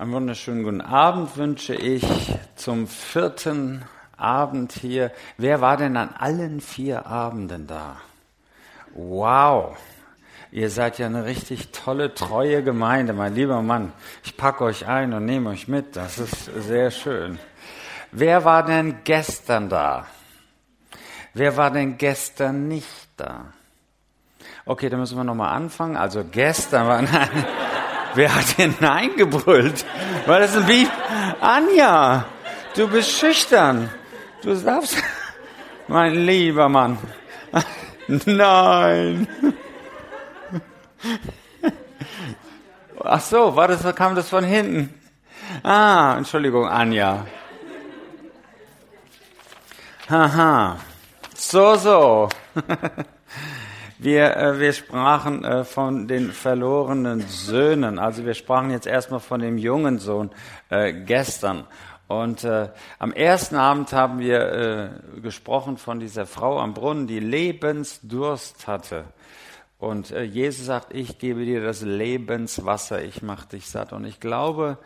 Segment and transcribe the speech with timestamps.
[0.00, 2.02] Einen wunderschönen guten Abend wünsche ich
[2.56, 3.84] zum vierten
[4.16, 5.12] Abend hier.
[5.36, 7.98] Wer war denn an allen vier Abenden da?
[8.94, 9.76] Wow.
[10.52, 13.92] Ihr seid ja eine richtig tolle, treue Gemeinde, mein lieber Mann.
[14.24, 15.96] Ich packe euch ein und nehme euch mit.
[15.96, 17.38] Das ist sehr schön.
[18.10, 20.06] Wer war denn gestern da?
[21.34, 23.52] Wer war denn gestern nicht da?
[24.64, 25.98] Okay, dann müssen wir nochmal anfangen.
[25.98, 27.28] Also gestern war, nein.
[28.14, 29.84] Wer hat denn Nein gebrüllt?
[30.26, 30.90] War das ein Beef?
[31.40, 32.24] Anja,
[32.74, 33.90] du bist schüchtern.
[34.42, 34.96] Du darfst.
[35.88, 36.98] Mein lieber Mann.
[38.08, 39.28] Nein.
[43.02, 44.94] Ach so, war das, kam das von hinten?
[45.62, 47.26] Ah, Entschuldigung, Anja.
[50.08, 50.76] Haha.
[51.34, 52.28] So, so.
[54.02, 57.98] Wir, äh, wir sprachen äh, von den verlorenen Söhnen.
[57.98, 60.30] Also wir sprachen jetzt erstmal von dem jungen Sohn
[60.70, 61.66] äh, gestern.
[62.08, 67.20] Und äh, am ersten Abend haben wir äh, gesprochen von dieser Frau am Brunnen, die
[67.20, 69.04] Lebensdurst hatte.
[69.78, 73.92] Und äh, Jesus sagt, ich gebe dir das Lebenswasser, ich mache dich satt.
[73.92, 74.78] Und ich glaube,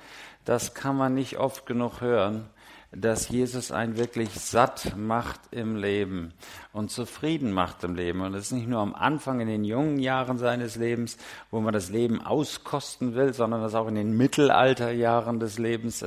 [0.44, 2.50] das kann man nicht oft genug hören
[2.96, 6.32] dass Jesus einen wirklich satt macht im Leben
[6.72, 8.20] und zufrieden macht im Leben.
[8.20, 11.16] Und das ist nicht nur am Anfang in den jungen Jahren seines Lebens,
[11.50, 16.04] wo man das Leben auskosten will, sondern das auch in den Mittelalterjahren des Lebens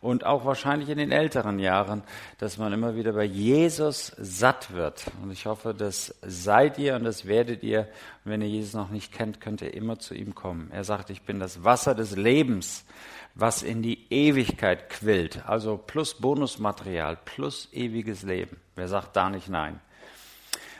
[0.00, 2.02] und auch wahrscheinlich in den älteren Jahren,
[2.38, 5.04] dass man immer wieder bei Jesus satt wird.
[5.22, 7.88] Und ich hoffe, das seid ihr und das werdet ihr.
[8.24, 10.70] Und wenn ihr Jesus noch nicht kennt, könnt ihr immer zu ihm kommen.
[10.72, 12.84] Er sagt, ich bin das Wasser des Lebens
[13.34, 15.46] was in die Ewigkeit quillt.
[15.46, 18.56] Also plus Bonusmaterial, plus ewiges Leben.
[18.76, 19.80] Wer sagt da nicht nein?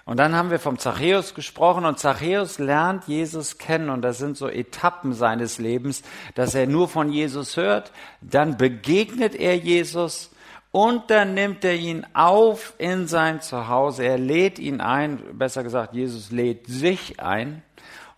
[0.04, 4.36] Und dann haben wir vom Zachäus gesprochen und Zachäus lernt Jesus kennen und das sind
[4.36, 6.02] so Etappen seines Lebens,
[6.34, 10.30] dass er nur von Jesus hört, dann begegnet er Jesus
[10.72, 14.04] und dann nimmt er ihn auf in sein Zuhause.
[14.04, 17.62] Er lädt ihn ein, besser gesagt, Jesus lädt sich ein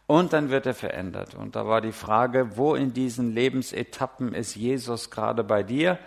[0.07, 1.35] und dann wird er verändert.
[1.35, 5.99] Und da war die Frage, wo in diesen Lebensetappen ist Jesus gerade bei dir?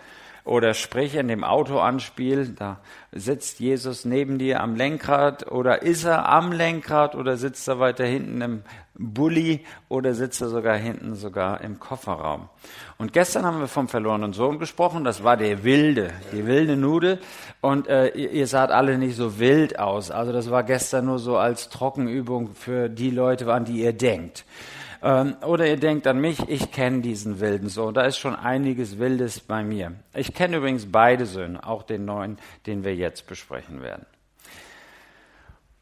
[0.48, 2.80] Oder sprich in dem Autoanspiel, da
[3.12, 8.06] sitzt Jesus neben dir am Lenkrad oder ist er am Lenkrad oder sitzt er weiter
[8.06, 8.62] hinten im
[8.94, 12.48] Bulli oder sitzt er sogar hinten sogar im Kofferraum.
[12.96, 17.20] Und gestern haben wir vom verlorenen Sohn gesprochen, das war der wilde, die wilde Nudel
[17.60, 20.10] und äh, ihr, ihr saht alle nicht so wild aus.
[20.10, 24.46] Also das war gestern nur so als Trockenübung für die Leute, an die ihr denkt.
[25.02, 27.94] Ähm, oder ihr denkt an mich, ich kenne diesen wilden Sohn.
[27.94, 29.92] Da ist schon einiges Wildes bei mir.
[30.14, 34.06] Ich kenne übrigens beide Söhne, auch den neuen, den wir jetzt besprechen werden.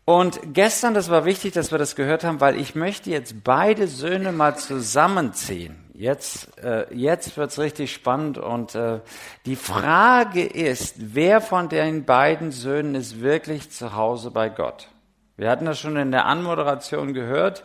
[0.05, 3.89] Und gestern, das war wichtig, dass wir das gehört haben, weil ich möchte jetzt beide
[3.89, 5.77] Söhne mal zusammenziehen.
[5.95, 9.01] Jetzt, äh, jetzt wird's richtig spannend und äh,
[9.47, 14.89] die Frage ist, wer von den beiden Söhnen ist wirklich zu Hause bei Gott?
[15.37, 17.65] Wir hatten das schon in der Anmoderation gehört.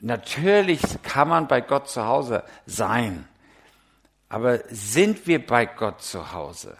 [0.00, 3.28] Natürlich kann man bei Gott zu Hause sein.
[4.28, 6.76] Aber sind wir bei Gott zu Hause?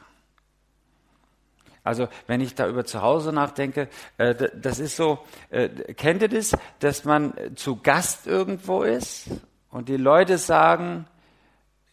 [1.82, 3.88] Also wenn ich da über zu Hause nachdenke,
[4.18, 5.18] äh, das ist so,
[5.50, 9.28] äh, kennt ihr das, dass man zu Gast irgendwo ist
[9.70, 11.06] und die Leute sagen,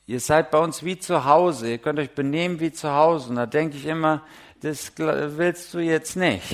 [0.06, 3.30] ihr seid bei uns wie zu Hause, ihr könnt euch benehmen wie zu Hause.
[3.30, 4.24] Und da denke ich immer,
[4.62, 6.52] das willst du jetzt nicht.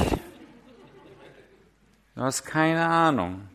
[2.16, 3.50] Du hast keine Ahnung.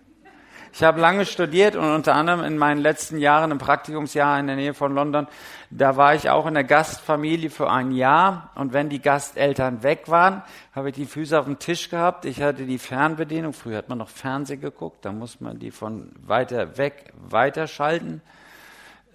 [0.73, 4.57] Ich habe lange studiert und unter anderem in meinen letzten Jahren im Praktikumsjahr in der
[4.57, 5.27] Nähe von London,
[5.71, 10.05] da war ich auch in der Gastfamilie für ein Jahr und wenn die Gasteltern weg
[10.09, 10.43] waren,
[10.75, 12.25] habe ich die Füße auf dem Tisch gehabt.
[12.25, 13.53] Ich hatte die Fernbedienung.
[13.53, 18.23] Früher hat man noch Fernsehen geguckt, da muss man die von weiter weg weiterschalten.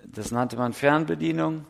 [0.06, 1.66] Das nannte man Fernbedienung.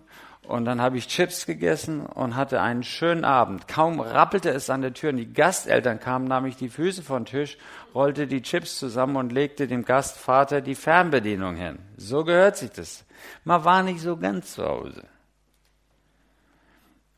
[0.47, 3.67] Und dann habe ich Chips gegessen und hatte einen schönen Abend.
[3.69, 7.23] Kaum rappelte es an der Tür und die Gasteltern kamen, nahm ich die Füße vom
[7.23, 7.57] Tisch,
[7.95, 11.79] rollte die Chips zusammen und legte dem Gastvater die Fernbedienung hin.
[11.95, 13.05] So gehört sich das.
[13.45, 15.03] Man war nicht so ganz zu Hause.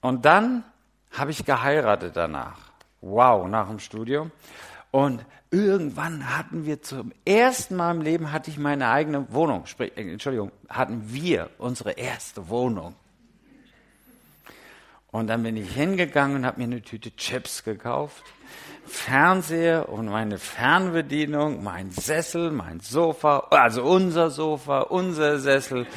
[0.02, 0.64] Und dann
[1.12, 2.60] habe ich geheiratet danach.
[3.02, 4.32] Wow, nach dem Studium.
[4.92, 9.66] Und irgendwann hatten wir zum ersten Mal im Leben hatte ich meine eigene Wohnung.
[9.66, 12.94] Sprich, Entschuldigung, hatten wir unsere erste Wohnung.
[15.16, 18.22] Und dann bin ich hingegangen und habe mir eine Tüte Chips gekauft,
[18.86, 25.88] Fernseher und meine Fernbedienung, mein Sessel, mein Sofa, also unser Sofa, unser Sessel.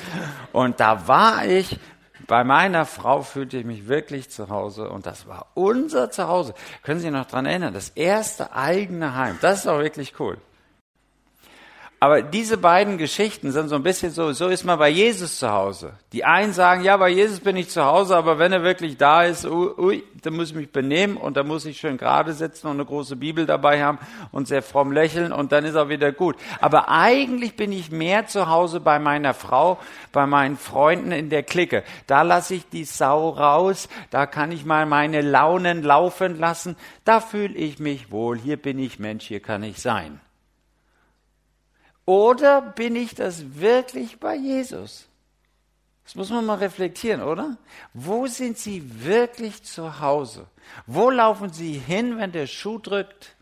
[0.52, 1.80] Und da war ich,
[2.28, 6.54] bei meiner Frau fühlte ich mich wirklich zu Hause und das war unser Zuhause.
[6.84, 7.74] Können Sie sich noch dran erinnern?
[7.74, 9.36] Das erste eigene Heim.
[9.40, 10.38] Das ist auch wirklich cool.
[12.00, 15.50] Aber diese beiden Geschichten sind so ein bisschen so, so ist man bei Jesus zu
[15.50, 15.94] Hause.
[16.12, 19.24] Die einen sagen, ja, bei Jesus bin ich zu Hause, aber wenn er wirklich da
[19.24, 22.68] ist, ui, ui, dann muss ich mich benehmen und dann muss ich schön gerade sitzen
[22.68, 23.98] und eine große Bibel dabei haben
[24.30, 26.36] und sehr fromm lächeln und dann ist auch wieder gut.
[26.60, 29.78] Aber eigentlich bin ich mehr zu Hause bei meiner Frau,
[30.12, 31.82] bei meinen Freunden in der Clique.
[32.06, 37.18] Da lasse ich die Sau raus, da kann ich mal meine Launen laufen lassen, da
[37.18, 40.20] fühle ich mich wohl, hier bin ich Mensch, hier kann ich sein.
[42.08, 45.06] Oder bin ich das wirklich bei Jesus?
[46.04, 47.58] Das muss man mal reflektieren, oder?
[47.92, 50.46] Wo sind Sie wirklich zu Hause?
[50.86, 53.36] Wo laufen Sie hin, wenn der Schuh drückt?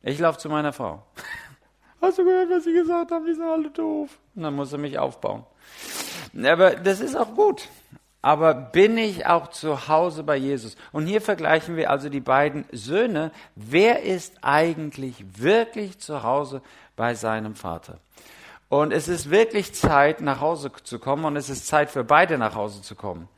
[0.00, 1.02] Ich laufe zu meiner Frau.
[2.00, 3.26] Hast du gehört, was sie gesagt haben?
[3.26, 4.18] Die sind alle doof.
[4.34, 5.44] Und dann muss er mich aufbauen.
[6.42, 7.68] Aber das ist auch gut.
[8.22, 10.76] Aber bin ich auch zu Hause bei Jesus?
[10.92, 13.32] Und hier vergleichen wir also die beiden Söhne.
[13.54, 16.62] Wer ist eigentlich wirklich zu Hause
[16.98, 18.00] bei seinem Vater.
[18.68, 22.36] Und es ist wirklich Zeit, nach Hause zu kommen und es ist Zeit für beide
[22.36, 23.28] nach Hause zu kommen.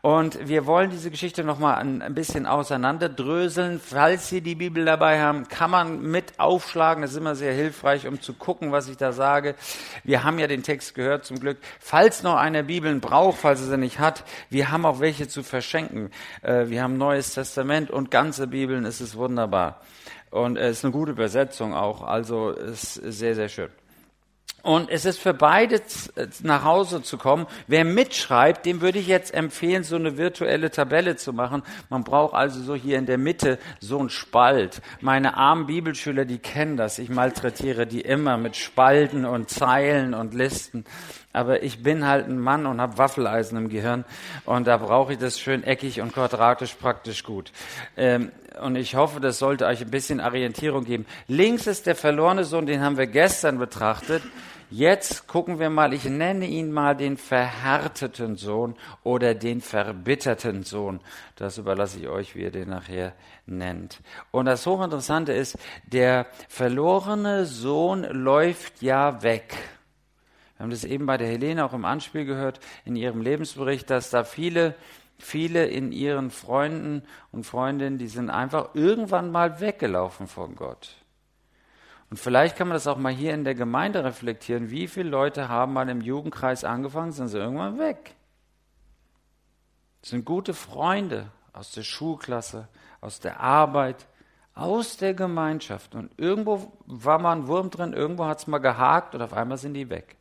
[0.00, 3.80] Und wir wollen diese Geschichte nochmal ein bisschen auseinanderdröseln.
[3.80, 7.00] Falls Sie die Bibel dabei haben, kann man mit aufschlagen.
[7.00, 9.54] Das ist immer sehr hilfreich, um zu gucken, was ich da sage.
[10.02, 11.56] Wir haben ja den Text gehört, zum Glück.
[11.80, 15.42] Falls noch einer Bibeln braucht, falls er sie nicht hat, wir haben auch welche zu
[15.42, 16.10] verschenken.
[16.42, 18.84] Äh, wir haben Neues Testament und ganze Bibeln.
[18.84, 19.80] Es ist wunderbar.
[20.34, 23.68] Und es ist eine gute Übersetzung auch, also ist sehr, sehr schön.
[24.64, 25.80] Und es ist für beide
[26.42, 27.46] nach Hause zu kommen.
[27.68, 31.62] Wer mitschreibt, dem würde ich jetzt empfehlen, so eine virtuelle Tabelle zu machen.
[31.88, 34.82] Man braucht also so hier in der Mitte so einen Spalt.
[35.00, 36.98] Meine armen Bibelschüler, die kennen das.
[36.98, 40.84] Ich malträtiere die immer mit Spalten und Zeilen und Listen
[41.34, 44.04] aber ich bin halt ein Mann und habe Waffeleisen im Gehirn
[44.46, 47.52] und da brauche ich das schön eckig und quadratisch praktisch gut.
[47.96, 48.32] Ähm,
[48.62, 51.06] und ich hoffe, das sollte euch ein bisschen Orientierung geben.
[51.26, 54.22] Links ist der verlorene Sohn, den haben wir gestern betrachtet.
[54.70, 61.00] Jetzt gucken wir mal, ich nenne ihn mal den verhärteten Sohn oder den verbitterten Sohn.
[61.36, 63.12] Das überlasse ich euch, wie ihr den nachher
[63.46, 64.00] nennt.
[64.30, 69.54] Und das Hochinteressante ist, der verlorene Sohn läuft ja weg.
[70.56, 74.10] Wir haben das eben bei der Helene auch im Anspiel gehört, in ihrem Lebensbericht, dass
[74.10, 74.74] da viele,
[75.18, 77.02] viele in ihren Freunden
[77.32, 80.96] und Freundinnen, die sind einfach irgendwann mal weggelaufen von Gott.
[82.10, 84.70] Und vielleicht kann man das auch mal hier in der Gemeinde reflektieren.
[84.70, 88.14] Wie viele Leute haben mal im Jugendkreis angefangen, sind sie irgendwann weg?
[90.00, 92.68] Das sind gute Freunde aus der Schulklasse,
[93.00, 94.06] aus der Arbeit,
[94.54, 95.94] aus der Gemeinschaft.
[95.94, 99.58] Und irgendwo war mal ein Wurm drin, irgendwo hat es mal gehakt und auf einmal
[99.58, 100.16] sind die weg.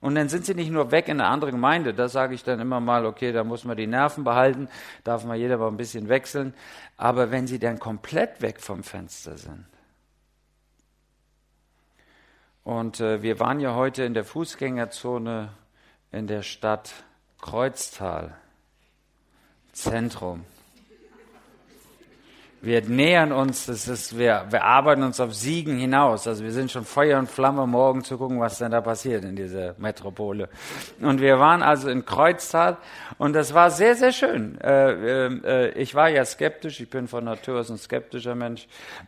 [0.00, 1.92] Und dann sind sie nicht nur weg in eine andere Gemeinde.
[1.92, 4.68] Da sage ich dann immer mal, okay, da muss man die Nerven behalten,
[5.04, 6.54] darf mal jeder mal ein bisschen wechseln.
[6.96, 9.66] Aber wenn sie dann komplett weg vom Fenster sind.
[12.64, 15.50] Und äh, wir waren ja heute in der Fußgängerzone
[16.12, 16.92] in der Stadt
[17.40, 18.36] Kreuztal,
[19.72, 20.44] Zentrum
[22.60, 26.26] wir nähern uns, das ist, wir, wir arbeiten uns auf Siegen hinaus.
[26.26, 29.36] Also wir sind schon Feuer und Flamme, morgen zu gucken, was denn da passiert in
[29.36, 30.48] dieser Metropole.
[31.00, 32.76] Und wir waren also in Kreuztal
[33.16, 34.60] und das war sehr, sehr schön.
[34.60, 38.66] Äh, äh, ich war ja skeptisch, ich bin von Natur aus ein skeptischer Mensch,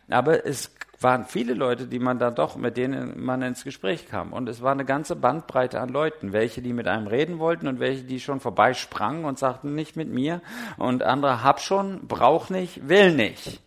[0.09, 0.71] aber es
[1.01, 4.33] waren viele Leute, die man da doch, mit denen man ins Gespräch kam.
[4.33, 6.31] Und es war eine ganze Bandbreite an Leuten.
[6.31, 10.09] Welche, die mit einem reden wollten und welche, die schon vorbeisprangen und sagten, nicht mit
[10.09, 10.41] mir.
[10.77, 13.61] Und andere, hab schon, brauch nicht, will nicht.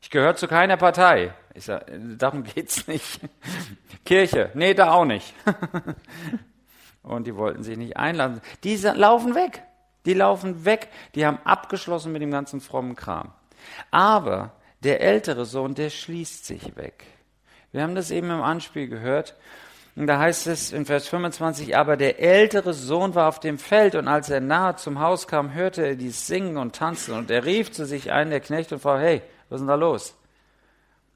[0.00, 1.32] Ich gehöre zu keiner Partei.
[1.54, 1.86] Ich sag,
[2.18, 3.20] darum geht's nicht.
[4.04, 5.32] Kirche, nee, da auch nicht.
[7.02, 8.40] und die wollten sich nicht einladen.
[8.64, 9.62] Die laufen weg.
[10.06, 10.88] Die laufen weg.
[11.14, 13.32] Die haben abgeschlossen mit dem ganzen frommen Kram.
[13.92, 14.52] Aber
[14.84, 17.04] der ältere Sohn, der schließt sich weg.
[17.70, 19.34] Wir haben das eben im Anspiel gehört.
[19.94, 23.94] Und da heißt es in Vers 25, aber der ältere Sohn war auf dem Feld
[23.94, 27.44] und als er nahe zum Haus kam, hörte er dies Singen und Tanzen und er
[27.44, 30.16] rief zu sich einen der Knechte und fragte, hey, was ist denn da los?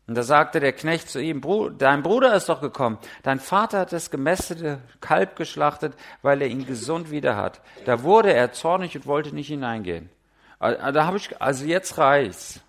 [0.06, 1.42] Und da sagte der Knecht zu ihm,
[1.78, 2.99] dein Bruder ist doch gekommen.
[3.23, 7.62] Dein Vater hat das gemästete Kalb geschlachtet, weil er ihn gesund wieder hat.
[7.87, 10.11] Da wurde er zornig und wollte nicht hineingehen.
[10.61, 12.61] Da habe ich, also jetzt reicht's.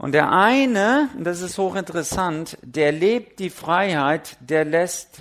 [0.00, 5.20] Und der eine, das ist hochinteressant, der lebt die Freiheit, der lässt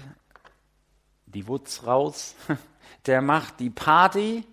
[1.25, 2.33] die Wutz raus,
[3.05, 4.45] der macht die Party,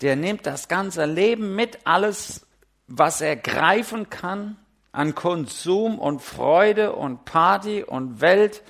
[0.00, 2.46] der nimmt das ganze Leben mit, alles,
[2.86, 4.56] was er greifen kann
[4.92, 8.62] an Konsum und Freude und Party und Welt.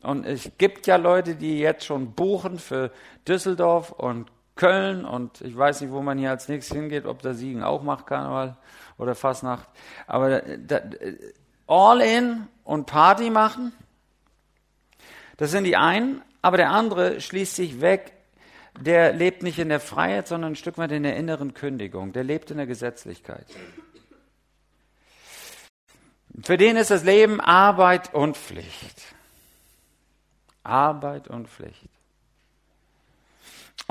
[0.00, 2.90] Und es gibt ja Leute, die jetzt schon buchen für
[3.28, 7.34] Düsseldorf und Köln und ich weiß nicht, wo man hier als nächstes hingeht, ob der
[7.34, 8.56] Siegen auch macht Karneval
[9.02, 9.68] oder Fastnacht.
[10.06, 10.80] Aber da,
[11.66, 13.72] all in und Party machen,
[15.36, 18.12] das sind die einen, aber der andere schließt sich weg.
[18.80, 22.12] Der lebt nicht in der Freiheit, sondern ein Stück weit in der inneren Kündigung.
[22.12, 23.46] Der lebt in der Gesetzlichkeit.
[26.42, 29.02] Für den ist das Leben Arbeit und Pflicht.
[30.62, 31.91] Arbeit und Pflicht.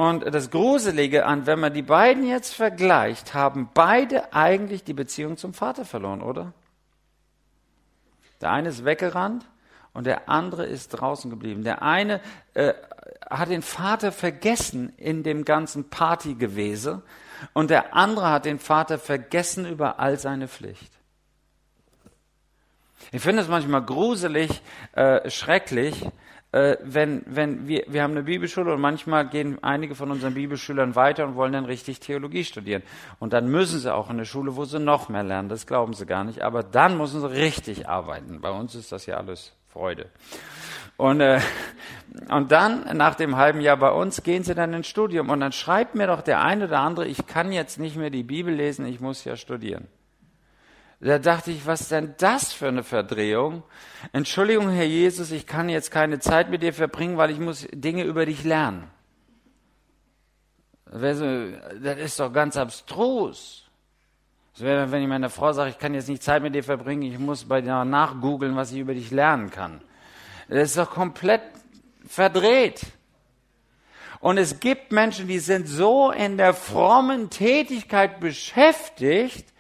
[0.02, 5.38] Und das Gruselige an, wenn man die beiden jetzt vergleicht, haben beide eigentlich die Beziehung
[5.38, 6.54] zum Vater verloren, oder?
[8.42, 9.46] Der eine ist weggerannt
[9.94, 11.64] und der andere ist draußen geblieben.
[11.64, 12.20] Der eine
[12.56, 12.74] äh,
[13.30, 17.04] hat den Vater vergessen in dem ganzen Partygewese
[17.54, 20.92] und der andere hat den Vater vergessen über all seine Pflicht.
[23.12, 26.10] Ich finde es manchmal gruselig, äh, schrecklich,
[26.52, 30.96] äh, wenn, wenn wir, wir haben eine Bibelschule und manchmal gehen einige von unseren Bibelschülern
[30.96, 32.84] weiter und wollen dann richtig Theologie studieren.
[33.20, 35.50] Und dann müssen sie auch in eine Schule, wo sie noch mehr lernen.
[35.50, 36.42] Das glauben sie gar nicht.
[36.42, 38.42] Aber dann müssen sie richtig arbeiten.
[38.42, 40.10] Bei uns ist das ja alles Freude.
[40.98, 41.40] Und, äh,
[42.30, 45.30] und dann, nach dem halben Jahr bei uns, gehen sie dann ins Studium.
[45.30, 48.24] Und dann schreibt mir doch der eine oder andere, ich kann jetzt nicht mehr die
[48.24, 49.88] Bibel lesen, ich muss ja studieren.
[51.04, 53.64] Da dachte ich, was denn das für eine Verdrehung?
[54.14, 58.04] Entschuldigung, Herr Jesus, ich kann jetzt keine Zeit mit dir verbringen, weil ich muss Dinge
[58.04, 58.88] über dich lernen.
[60.86, 63.68] Das ist doch ganz abstrus.
[64.54, 67.02] Das wäre, wenn ich meiner Frau sage, ich kann jetzt nicht Zeit mit dir verbringen,
[67.02, 69.82] ich muss bei dir nachgoogeln, was ich über dich lernen kann.
[70.50, 71.42] Das ist doch komplett
[72.06, 72.86] verdreht.
[74.20, 79.51] Und es gibt Menschen, die sind so in der frommen Tätigkeit beschäftigt,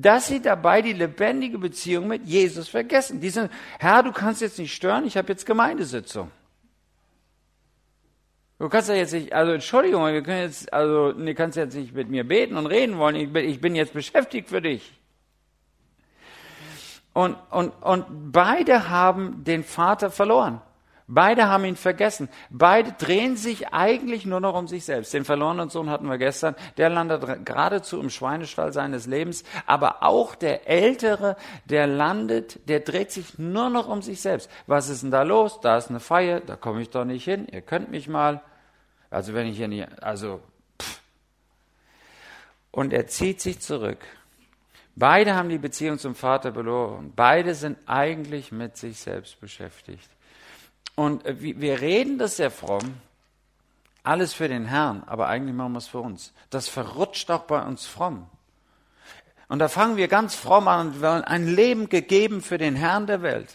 [0.00, 3.20] dass sie dabei die lebendige Beziehung mit Jesus vergessen.
[3.20, 3.50] Die sind,
[3.80, 6.30] Herr, du kannst jetzt nicht stören, ich habe jetzt Gemeindesitzung.
[8.58, 11.94] Du kannst ja jetzt nicht, also Entschuldigung, wir können jetzt, also du kannst jetzt nicht
[11.94, 13.16] mit mir beten und reden wollen.
[13.16, 14.92] Ich bin, ich bin jetzt beschäftigt für dich.
[17.12, 20.60] Und, und, und beide haben den Vater verloren.
[21.10, 22.28] Beide haben ihn vergessen.
[22.50, 25.14] Beide drehen sich eigentlich nur noch um sich selbst.
[25.14, 26.54] Den verlorenen Sohn hatten wir gestern.
[26.76, 29.42] Der landet geradezu im Schweinestall seines Lebens.
[29.64, 34.50] Aber auch der Ältere, der landet, der dreht sich nur noch um sich selbst.
[34.66, 35.60] Was ist denn da los?
[35.62, 36.40] Da ist eine Feier.
[36.40, 37.46] Da komme ich doch nicht hin.
[37.50, 38.42] Ihr könnt mich mal.
[39.08, 40.42] Also wenn ich hier nicht, also,
[40.78, 41.00] pff.
[42.70, 44.04] Und er zieht sich zurück.
[44.94, 47.14] Beide haben die Beziehung zum Vater verloren.
[47.16, 50.10] Beide sind eigentlich mit sich selbst beschäftigt.
[50.98, 52.96] Und äh, wir reden das sehr fromm,
[54.02, 56.32] alles für den Herrn, aber eigentlich machen wir es für uns.
[56.50, 58.26] Das verrutscht auch bei uns fromm.
[59.46, 63.06] Und da fangen wir ganz fromm an und wollen ein Leben gegeben für den Herrn
[63.06, 63.54] der Welt.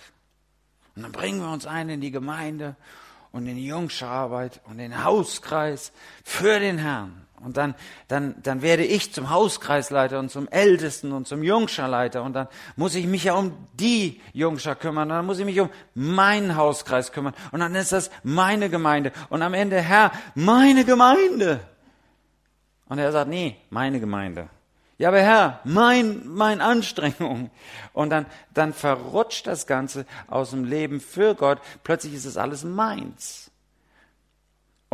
[0.95, 2.77] Und dann bringen wir uns ein in die Gemeinde
[3.33, 5.91] und in die Jungschararbeit und den Hauskreis
[6.23, 7.22] für den Herrn.
[7.43, 7.75] Und dann,
[8.07, 12.23] dann, dann werde ich zum Hauskreisleiter und zum Ältesten und zum Jungscherleiter.
[12.23, 15.03] Und dann muss ich mich ja um die Jungscher kümmern.
[15.11, 17.33] Und dann muss ich mich um meinen Hauskreis kümmern.
[17.51, 19.11] Und dann ist das meine Gemeinde.
[19.29, 21.59] Und am Ende, Herr, meine Gemeinde.
[22.87, 24.49] Und er sagt, nee, meine Gemeinde.
[24.97, 27.49] Ja, aber Herr, mein, mein Anstrengung.
[27.91, 31.59] Und dann, dann verrutscht das Ganze aus dem Leben für Gott.
[31.83, 33.42] Plötzlich ist es alles meins.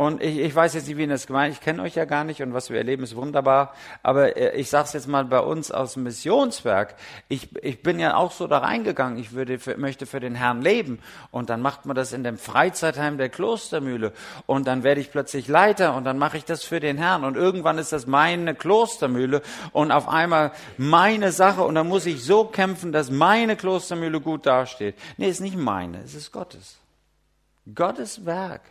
[0.00, 2.40] Und ich, ich weiß jetzt nicht, wie das gemeint Ich kenne euch ja gar nicht
[2.40, 3.74] und was wir erleben ist wunderbar.
[4.02, 6.94] Aber äh, ich sage es jetzt mal bei uns aus dem Missionswerk.
[7.28, 9.18] Ich, ich bin ja auch so da reingegangen.
[9.18, 11.00] Ich würde für, möchte für den Herrn leben.
[11.30, 14.14] Und dann macht man das in dem Freizeitheim der Klostermühle.
[14.46, 17.22] Und dann werde ich plötzlich Leiter und dann mache ich das für den Herrn.
[17.22, 19.42] Und irgendwann ist das meine Klostermühle
[19.72, 21.60] und auf einmal meine Sache.
[21.60, 24.94] Und dann muss ich so kämpfen, dass meine Klostermühle gut dasteht.
[25.18, 26.78] Nee, ist nicht meine, es ist Gottes.
[27.74, 28.62] Gottes Werk.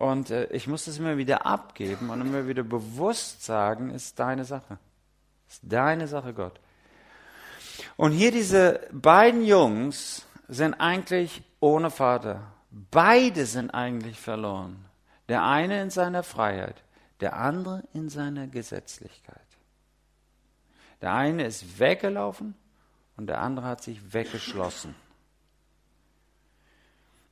[0.00, 4.46] Und äh, ich muss das immer wieder abgeben und immer wieder bewusst sagen, ist deine
[4.46, 4.78] Sache.
[5.46, 6.58] Ist deine Sache, Gott.
[7.98, 12.40] Und hier diese beiden Jungs sind eigentlich ohne Vater.
[12.90, 14.86] Beide sind eigentlich verloren.
[15.28, 16.82] Der eine in seiner Freiheit,
[17.20, 19.36] der andere in seiner Gesetzlichkeit.
[21.02, 22.54] Der eine ist weggelaufen
[23.18, 24.94] und der andere hat sich weggeschlossen.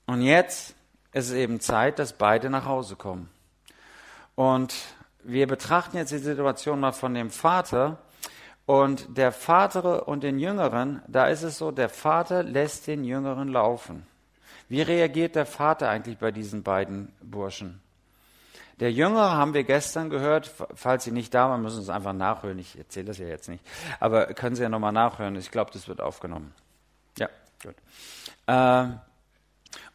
[0.04, 0.74] Und jetzt
[1.18, 3.28] es ist eben Zeit, dass beide nach Hause kommen.
[4.34, 4.74] Und
[5.24, 7.98] wir betrachten jetzt die Situation mal von dem Vater.
[8.66, 13.48] Und der Vater und den Jüngeren, da ist es so, der Vater lässt den Jüngeren
[13.48, 14.06] laufen.
[14.68, 17.80] Wie reagiert der Vater eigentlich bei diesen beiden Burschen?
[18.78, 22.12] Der Jüngere haben wir gestern gehört, falls Sie nicht da waren, müssen Sie es einfach
[22.12, 22.58] nachhören.
[22.58, 23.64] Ich erzähle das ja jetzt nicht.
[23.98, 25.34] Aber können Sie ja nochmal nachhören.
[25.34, 26.54] Ich glaube, das wird aufgenommen.
[27.18, 27.28] Ja,
[27.62, 27.74] gut.
[28.46, 29.07] Äh,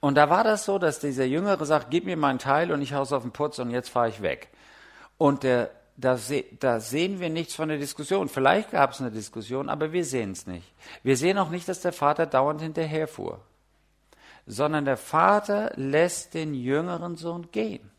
[0.04, 2.92] Und da war das so, dass dieser Jüngere sagt, gib mir meinen Teil und ich
[2.92, 4.50] hau's auf den Putz und jetzt fahre ich weg.
[5.18, 8.28] Und der, da, se, da sehen wir nichts von der Diskussion.
[8.28, 10.74] Vielleicht gab es eine Diskussion, aber wir sehen es nicht.
[11.04, 13.40] Wir sehen auch nicht, dass der Vater dauernd hinterherfuhr,
[14.46, 17.90] sondern der Vater lässt den jüngeren Sohn gehen.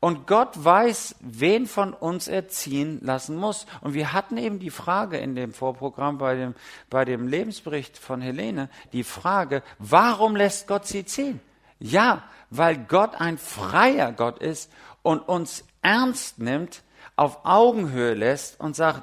[0.00, 3.66] Und Gott weiß, wen von uns er ziehen lassen muss.
[3.82, 6.54] Und wir hatten eben die Frage in dem Vorprogramm bei dem,
[6.88, 11.40] bei dem Lebensbericht von Helene, die Frage, warum lässt Gott sie ziehen?
[11.78, 16.82] Ja, weil Gott ein freier Gott ist und uns ernst nimmt,
[17.16, 19.02] auf Augenhöhe lässt und sagt,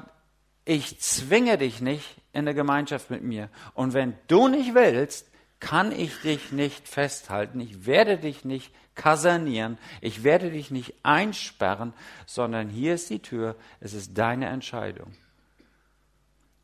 [0.65, 3.49] ich zwinge dich nicht in der Gemeinschaft mit mir.
[3.75, 5.27] Und wenn du nicht willst,
[5.59, 11.93] kann ich dich nicht festhalten, ich werde dich nicht kasernieren, ich werde dich nicht einsperren,
[12.25, 15.13] sondern hier ist die Tür, es ist deine Entscheidung.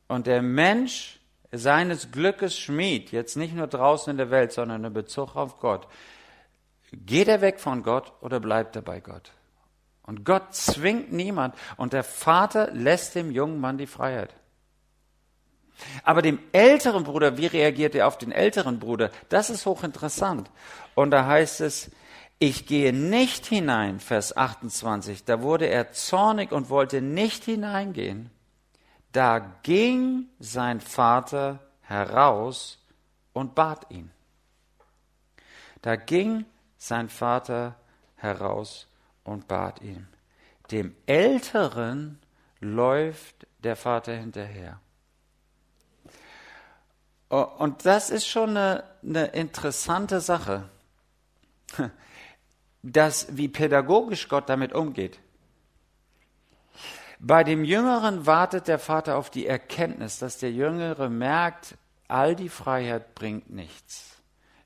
[0.08, 1.20] Und der Mensch
[1.52, 5.88] seines Glückes Schmied, jetzt nicht nur draußen in der Welt, sondern in Bezug auf Gott,
[6.92, 9.32] geht er weg von Gott oder bleibt er bei Gott?
[10.04, 14.36] Und Gott zwingt niemand und der Vater lässt dem jungen Mann die Freiheit.
[16.04, 19.12] Aber dem älteren Bruder, wie reagiert er auf den älteren Bruder?
[19.30, 20.50] Das ist hochinteressant.
[20.96, 21.92] Und da heißt es,
[22.40, 28.30] ich gehe nicht hinein, Vers 28, da wurde er zornig und wollte nicht hineingehen.
[29.14, 32.80] Da ging sein Vater heraus
[33.32, 34.12] und bat ihn.
[35.82, 36.46] Da ging
[36.78, 37.76] sein Vater
[38.16, 38.88] heraus
[39.24, 40.08] und bat ihn.
[40.72, 42.20] Dem Älteren
[42.60, 44.80] läuft der Vater hinterher.
[47.36, 50.70] Und das ist schon eine, eine interessante Sache
[52.84, 55.20] dass, wie pädagogisch Gott damit umgeht.
[57.20, 61.78] Bei dem Jüngeren wartet der Vater auf die Erkenntnis, dass der Jüngere merkt,
[62.10, 64.18] all die Freiheit bringt nichts.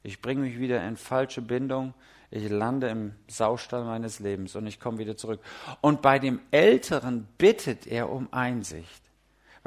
[0.01, 1.93] Ich bringe mich wieder in falsche Bindung,
[2.31, 5.39] ich lande im Saustall meines Lebens und ich komme wieder zurück.
[5.81, 9.06] Und bei dem Älteren bittet er um Einsicht.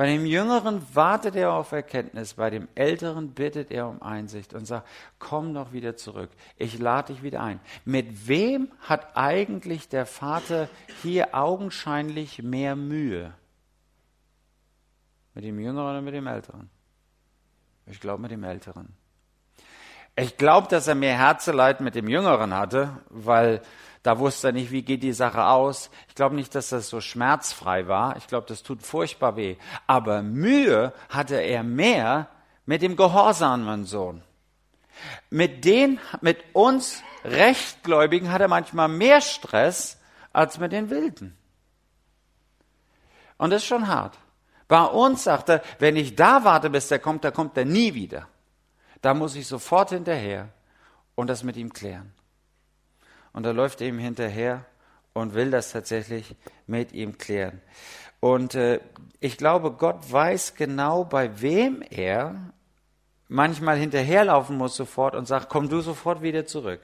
[0.00, 4.64] Bei dem Jüngeren wartet er auf Erkenntnis, bei dem Älteren bittet er um Einsicht und
[4.64, 4.88] sagt,
[5.18, 7.60] komm doch wieder zurück, ich lade dich wieder ein.
[7.84, 10.70] Mit wem hat eigentlich der Vater
[11.02, 13.34] hier augenscheinlich mehr Mühe?
[15.34, 16.70] Mit dem Jüngeren oder mit dem Älteren?
[17.84, 18.96] Ich glaube mit dem Älteren.
[20.16, 23.60] Ich glaube, dass er mehr Herzeleid mit dem Jüngeren hatte, weil
[24.02, 25.90] da wusste er nicht, wie geht die Sache aus.
[26.08, 28.16] Ich glaube nicht, dass das so schmerzfrei war.
[28.16, 29.56] Ich glaube, das tut furchtbar weh.
[29.86, 32.28] Aber Mühe hatte er mehr
[32.64, 34.22] mit dem gehorsamen Sohn.
[35.28, 39.98] Mit den, mit uns Rechtgläubigen hat er manchmal mehr Stress
[40.32, 41.36] als mit den Wilden.
[43.36, 44.18] Und das ist schon hart.
[44.66, 47.92] Bei uns sagt er, wenn ich da warte, bis der kommt, da kommt er nie
[47.92, 48.28] wieder.
[49.02, 50.48] Da muss ich sofort hinterher
[51.16, 52.14] und das mit ihm klären
[53.32, 54.64] und er läuft ihm hinterher
[55.12, 56.34] und will das tatsächlich
[56.66, 57.60] mit ihm klären.
[58.20, 58.80] Und äh,
[59.18, 62.52] ich glaube, Gott weiß genau, bei wem er
[63.28, 66.80] manchmal hinterherlaufen muss sofort und sagt, komm du sofort wieder zurück.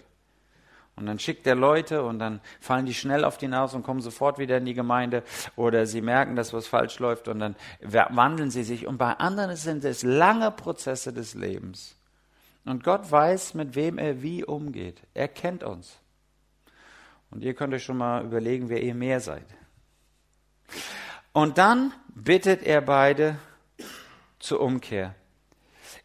[0.97, 4.01] Und dann schickt er Leute und dann fallen die schnell auf die Nase und kommen
[4.01, 5.23] sofort wieder in die Gemeinde
[5.55, 8.87] oder sie merken, dass was falsch läuft und dann wandeln sie sich.
[8.87, 11.97] Und bei anderen sind es lange Prozesse des Lebens.
[12.65, 15.03] Und Gott weiß, mit wem er wie umgeht.
[15.13, 15.99] Er kennt uns.
[17.31, 19.47] Und ihr könnt euch schon mal überlegen, wer ihr mehr seid.
[21.33, 23.37] Und dann bittet er beide
[24.39, 25.15] zur Umkehr.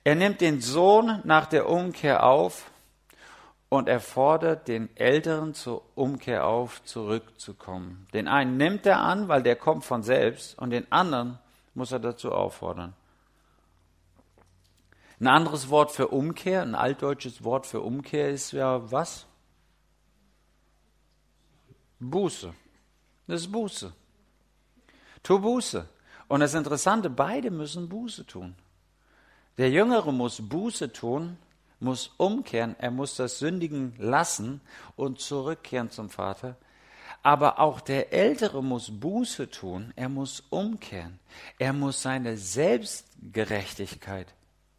[0.03, 2.71] Er nimmt den Sohn nach der Umkehr auf
[3.69, 8.05] und er fordert den Älteren zur Umkehr auf, zurückzukommen.
[8.13, 11.39] Den einen nimmt er an, weil der kommt von selbst, und den anderen
[11.73, 12.93] muss er dazu auffordern.
[15.21, 19.27] Ein anderes Wort für Umkehr, ein altdeutsches Wort für Umkehr ist ja was?
[22.01, 22.53] Buße.
[23.27, 23.93] Das ist Buße.
[25.23, 25.87] Tu Buße.
[26.27, 28.55] Und das Interessante, beide müssen Buße tun.
[29.57, 31.37] Der Jüngere muss Buße tun,
[31.79, 34.61] muss umkehren, er muss das Sündigen lassen
[34.95, 36.57] und zurückkehren zum Vater.
[37.23, 41.19] Aber auch der Ältere muss Buße tun, er muss umkehren,
[41.59, 44.33] er muss seine Selbstgerechtigkeit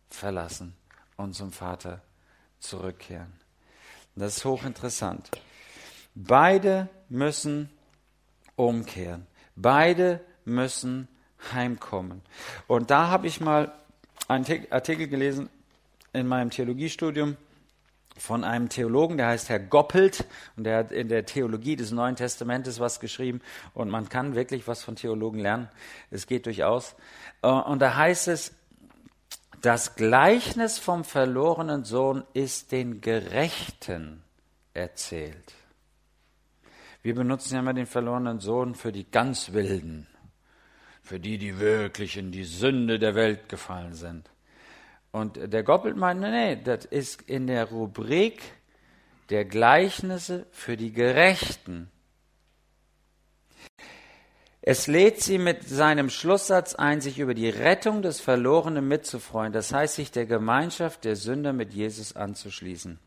[0.09, 0.75] verlassen
[1.17, 2.03] und zum Vater
[2.59, 3.33] zurückkehren.
[4.17, 5.31] Das ist hochinteressant.
[6.15, 7.71] Beide müssen
[8.57, 9.27] umkehren.
[9.57, 11.09] Beide müssen
[11.53, 12.23] heimkommen.
[12.67, 13.73] Und da habe ich mal
[14.29, 15.49] einen Artikel gelesen
[16.13, 17.37] in meinem Theologiestudium
[18.17, 22.17] von einem Theologen, der heißt Herr Goppelt und der hat in der Theologie des Neuen
[22.17, 23.41] Testamentes was geschrieben
[23.75, 25.69] und man kann wirklich was von Theologen lernen.
[26.11, 26.95] Es geht durchaus.
[27.43, 28.53] Äh, und da heißt es,
[29.63, 34.23] Das Gleichnis vom verlorenen Sohn ist den Gerechten
[34.75, 35.55] erzählt.
[37.03, 40.07] Wir benutzen ja immer den verlorenen Sohn für die ganz Wilden,
[41.03, 44.31] für die, die wirklich in die Sünde der Welt gefallen sind.
[45.11, 48.41] Und der Goppelt meint, nee, das ist in der Rubrik
[49.31, 51.91] der Gleichnisse für die Gerechten.
[54.61, 59.73] Es lädt sie mit seinem Schlusssatz ein, sich über die Rettung des Verlorenen mitzufreuen, das
[59.73, 63.01] heißt, sich der Gemeinschaft der Sünder mit Jesus anzuschließen.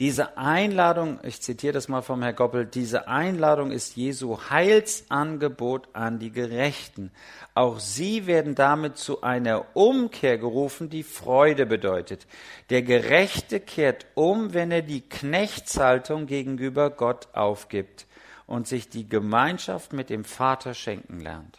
[0.00, 6.18] Diese Einladung, ich zitiere das mal vom Herrn Goppel, diese Einladung ist Jesu Heilsangebot an
[6.18, 7.12] die Gerechten.
[7.52, 12.26] Auch sie werden damit zu einer Umkehr gerufen, die Freude bedeutet.
[12.70, 18.06] Der Gerechte kehrt um, wenn er die Knechtshaltung gegenüber Gott aufgibt
[18.46, 21.58] und sich die Gemeinschaft mit dem Vater schenken lernt,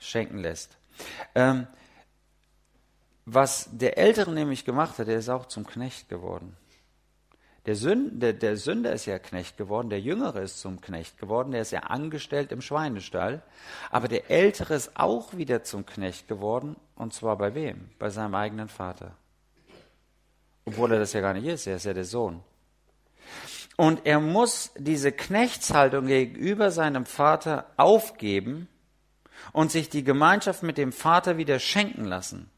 [0.00, 0.78] schenken lässt.
[1.36, 1.68] Ähm,
[3.24, 6.56] was der Ältere nämlich gemacht hat, der ist auch zum Knecht geworden.
[7.66, 11.62] Der, Sünder, der Sünder ist ja Knecht geworden, der Jüngere ist zum Knecht geworden, der
[11.62, 13.40] ist ja angestellt im Schweinestall.
[13.90, 17.90] Aber der Ältere ist auch wieder zum Knecht geworden, und zwar bei wem?
[18.00, 19.16] Bei seinem eigenen Vater.
[20.64, 22.40] Obwohl er das ja gar nicht ist, er ist ja der Sohn.
[23.76, 28.68] Und er muss diese Knechtshaltung gegenüber seinem Vater aufgeben
[29.52, 32.50] und sich die Gemeinschaft mit dem Vater wieder schenken lassen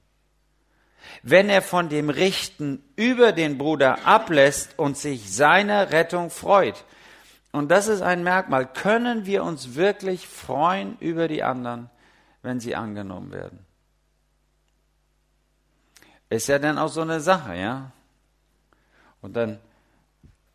[1.23, 6.85] wenn er von dem Richten über den Bruder ablässt und sich seiner Rettung freut.
[7.53, 8.67] Und das ist ein Merkmal.
[8.67, 11.89] Können wir uns wirklich freuen über die anderen,
[12.43, 13.65] wenn sie angenommen werden?
[16.31, 17.93] Ist ja dann auch so eine Sache, ja?
[19.21, 19.61] Und dann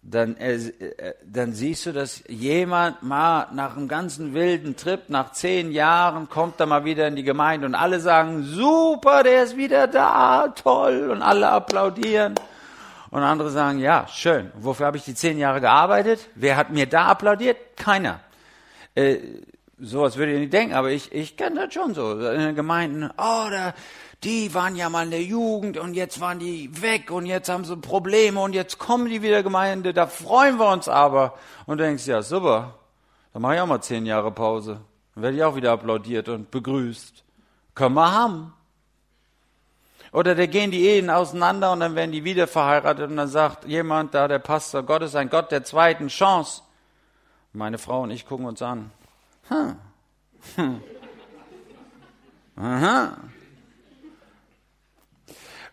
[0.02, 5.72] dann, äh, dann siehst du, dass jemand mal nach einem ganzen wilden Trip, nach zehn
[5.72, 9.88] Jahren, kommt er mal wieder in die Gemeinde und alle sagen, super, der ist wieder
[9.88, 12.36] da, toll, und alle applaudieren.
[13.12, 14.52] Und andere sagen, ja, schön.
[14.56, 16.30] Wofür habe ich die zehn Jahre gearbeitet?
[16.36, 17.58] Wer hat mir da applaudiert?
[17.76, 18.20] Keiner.
[18.94, 19.18] Äh,
[19.80, 22.12] sowas würde ich nicht denken, aber ich, ich kenne das schon so.
[22.14, 23.74] In den Gemeinden, oh, da,
[24.24, 27.64] die waren ja mal in der Jugend und jetzt waren die weg und jetzt haben
[27.64, 31.36] sie Probleme und jetzt kommen die wieder Gemeinde, da freuen wir uns aber.
[31.66, 32.76] Und du denkst, ja, super,
[33.34, 34.82] dann mache ich auch mal zehn Jahre Pause.
[35.16, 37.24] Dann werde ich auch wieder applaudiert und begrüßt.
[37.76, 38.54] Können wir haben.
[40.12, 43.66] Oder da gehen die Ehen auseinander und dann werden die wieder verheiratet und dann sagt
[43.66, 46.64] jemand da, der Pastor, Gott ist ein Gott der zweiten Chance.
[47.54, 48.92] Meine Frau und ich gucken uns an.
[49.50, 49.76] Hm.
[50.56, 50.82] Hm.
[52.56, 53.18] Aha.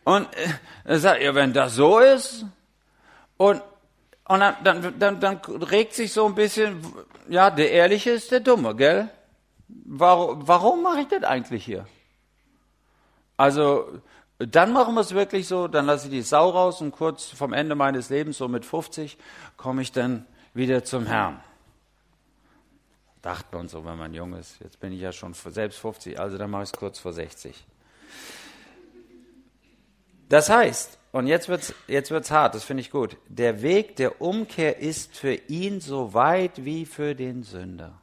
[0.05, 0.49] Und äh,
[0.85, 2.45] er sagt, ja, wenn das so ist,
[3.37, 3.61] und,
[4.29, 6.85] und dann, dann, dann, dann regt sich so ein bisschen,
[7.29, 9.09] ja, der Ehrliche ist der Dumme, gell?
[9.69, 11.87] Warum, warum mache ich das eigentlich hier?
[13.37, 14.01] Also,
[14.39, 17.53] dann machen wir es wirklich so, dann lasse ich die Sau raus und kurz vom
[17.53, 19.19] Ende meines Lebens, so mit 50,
[19.57, 21.41] komme ich dann wieder zum Herrn.
[23.27, 24.61] Dacht man so, wenn man jung ist.
[24.61, 27.67] Jetzt bin ich ja schon selbst 50, also dann mache ich es kurz vor 60.
[30.29, 33.17] Das heißt, und jetzt wird's, jetzt wird's hart, das finde ich gut.
[33.27, 38.01] Der Weg der Umkehr ist für ihn so weit wie für den Sünder.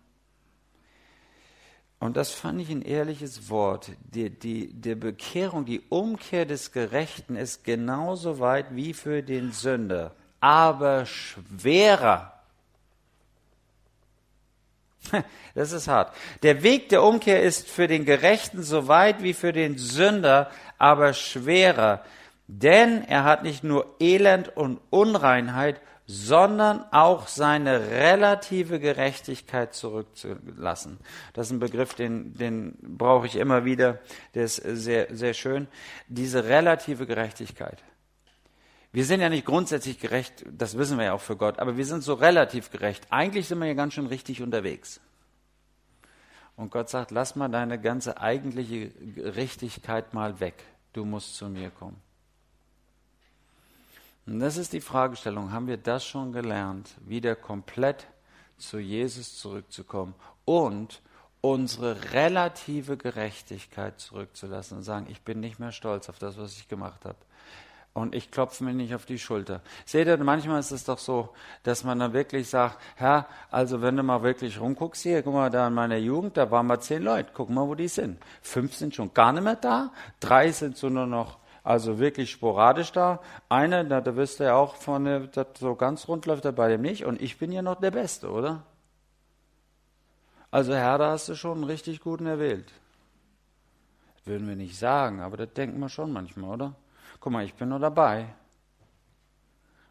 [1.99, 3.91] Und das fand ich ein ehrliches Wort.
[4.01, 10.13] Die, die, die Bekehrung, die Umkehr des Gerechten ist genauso weit wie für den Sünder,
[10.41, 12.32] aber schwerer.
[15.55, 16.15] Das ist hart.
[16.41, 21.13] Der Weg der Umkehr ist für den Gerechten so weit wie für den Sünder, aber
[21.13, 22.03] schwerer.
[22.47, 30.97] Denn er hat nicht nur Elend und Unreinheit, sondern auch seine relative Gerechtigkeit zurückzulassen.
[31.33, 33.99] Das ist ein Begriff, den, den brauche ich immer wieder.
[34.33, 35.67] Der ist sehr, sehr schön.
[36.07, 37.83] Diese relative Gerechtigkeit.
[38.93, 41.85] Wir sind ja nicht grundsätzlich gerecht, das wissen wir ja auch für Gott, aber wir
[41.85, 43.07] sind so relativ gerecht.
[43.09, 45.01] Eigentlich sind wir ja ganz schön richtig unterwegs.
[46.55, 50.63] Und Gott sagt, lass mal deine ganze eigentliche Richtigkeit mal weg.
[50.93, 51.99] Du musst zu mir kommen.
[54.27, 58.05] Und das ist die Fragestellung, haben wir das schon gelernt, wieder komplett
[58.57, 60.13] zu Jesus zurückzukommen
[60.45, 61.01] und
[61.41, 66.67] unsere relative Gerechtigkeit zurückzulassen und sagen, ich bin nicht mehr stolz auf das, was ich
[66.67, 67.17] gemacht habe.
[67.93, 69.61] Und ich klopfe mir nicht auf die Schulter.
[69.85, 71.29] Seht ihr, manchmal ist es doch so,
[71.61, 75.51] dass man dann wirklich sagt, Herr, also wenn du mal wirklich rumguckst hier, guck mal,
[75.51, 78.17] da in meiner Jugend, da waren mal zehn Leute, guck mal, wo die sind.
[78.41, 82.91] Fünf sind schon gar nicht mehr da, drei sind so nur noch, also wirklich sporadisch
[82.91, 83.19] da.
[83.47, 86.81] Eine, da, da du ja auch von, das so ganz rund läuft er bei dem
[86.81, 87.05] nicht.
[87.05, 88.63] Und ich bin ja noch der Beste, oder?
[90.49, 92.71] Also Herr, da hast du schon einen richtig guten erwählt.
[94.25, 96.75] Würden wir nicht sagen, aber das denken wir schon manchmal, oder?
[97.23, 98.25] Guck mal, ich bin nur dabei.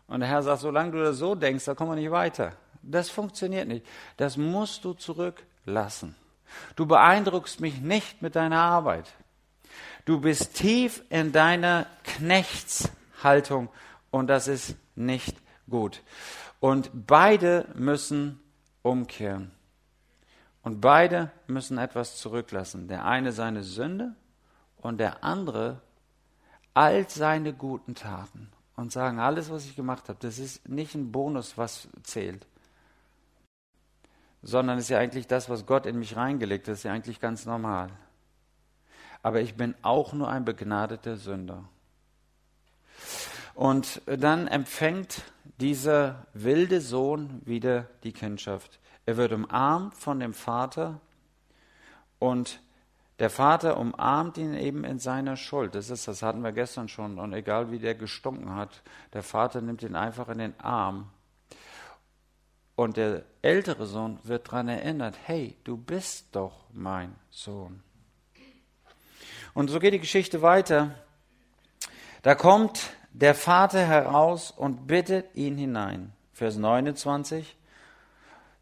[0.06, 2.52] Und der Herr sagt, solange du das so denkst, da kommen wir nicht weiter.
[2.82, 3.86] Das funktioniert nicht.
[4.18, 6.14] Das musst du zurücklassen.
[6.76, 9.14] Du beeindruckst mich nicht mit deiner Arbeit.
[10.04, 13.70] Du bist tief in deiner Knechtshaltung
[14.10, 15.34] und das ist nicht
[15.70, 16.02] gut.
[16.60, 18.42] Und beide müssen
[18.82, 19.52] umkehren.
[20.62, 22.88] Und beide müssen etwas zurücklassen.
[22.88, 24.14] Der eine seine Sünde
[24.76, 25.80] und der andere
[26.74, 28.48] all seine guten Taten.
[28.74, 32.46] Und sagen, alles, was ich gemacht habe, das ist nicht ein Bonus, was zählt
[34.42, 37.46] sondern ist ja eigentlich das, was Gott in mich reingelegt hat, ist ja eigentlich ganz
[37.46, 37.90] normal.
[39.22, 41.64] Aber ich bin auch nur ein begnadeter Sünder.
[43.54, 45.22] Und dann empfängt
[45.60, 48.80] dieser wilde Sohn wieder die Kindschaft.
[49.06, 51.00] Er wird umarmt von dem Vater
[52.18, 52.60] und
[53.22, 55.76] der Vater umarmt ihn eben in seiner Schuld.
[55.76, 57.20] Das ist, das hatten wir gestern schon.
[57.20, 58.82] Und egal wie der gestunken hat,
[59.12, 61.08] der Vater nimmt ihn einfach in den Arm
[62.74, 67.84] und der ältere Sohn wird daran erinnert, hey, du bist doch mein Sohn.
[69.54, 70.96] Und so geht die Geschichte weiter.
[72.22, 76.12] Da kommt der Vater heraus und bittet ihn hinein.
[76.32, 77.56] Vers 29.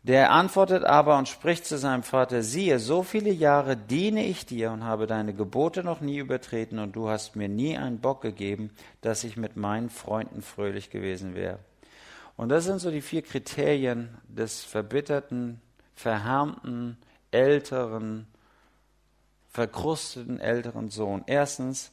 [0.02, 4.70] Der antwortet aber und spricht zu seinem Vater, siehe, so viele Jahre diene ich dir
[4.70, 8.70] und habe deine Gebote noch nie übertreten und du hast mir nie einen Bock gegeben,
[9.02, 11.58] dass ich mit meinen Freunden fröhlich gewesen wäre.
[12.38, 15.60] Und das sind so die vier Kriterien des verbitterten,
[15.94, 16.96] verhärmten,
[17.30, 18.26] älteren,
[19.50, 21.24] verkrusteten älteren Sohn.
[21.26, 21.92] Erstens,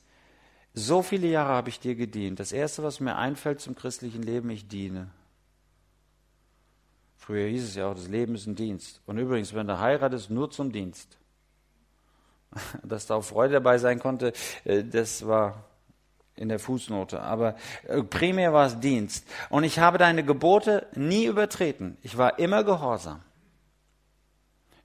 [0.73, 2.39] so viele Jahre habe ich dir gedient.
[2.39, 5.07] Das Erste, was mir einfällt zum christlichen Leben, ich diene.
[7.27, 9.01] Früher hieß es ja auch, das Leben ist ein Dienst.
[9.05, 11.17] Und übrigens, wenn du heiratest, nur zum Dienst.
[12.83, 14.31] Dass da auch Freude dabei sein konnte,
[14.63, 15.65] äh, das war
[16.37, 19.27] in der Fußnote, aber äh, primär war es Dienst.
[19.49, 21.97] Und ich habe deine Gebote nie übertreten.
[22.01, 23.21] Ich war immer gehorsam.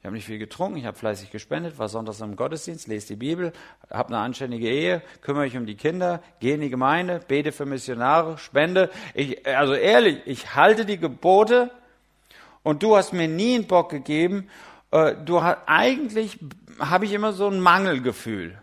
[0.00, 3.16] Ich habe nicht viel getrunken, ich habe fleißig gespendet, war sonntags im Gottesdienst, lese die
[3.16, 3.52] Bibel,
[3.88, 7.66] habe eine anständige Ehe, kümmere mich um die Kinder, gehe in die Gemeinde, bete für
[7.66, 8.90] Missionare, spende.
[9.14, 11.70] Ich, also ehrlich, ich halte die Gebote
[12.62, 14.48] und du hast mir nie einen Bock gegeben.
[14.90, 16.38] Äh, du eigentlich
[16.78, 18.58] habe ich immer so ein Mangelgefühl.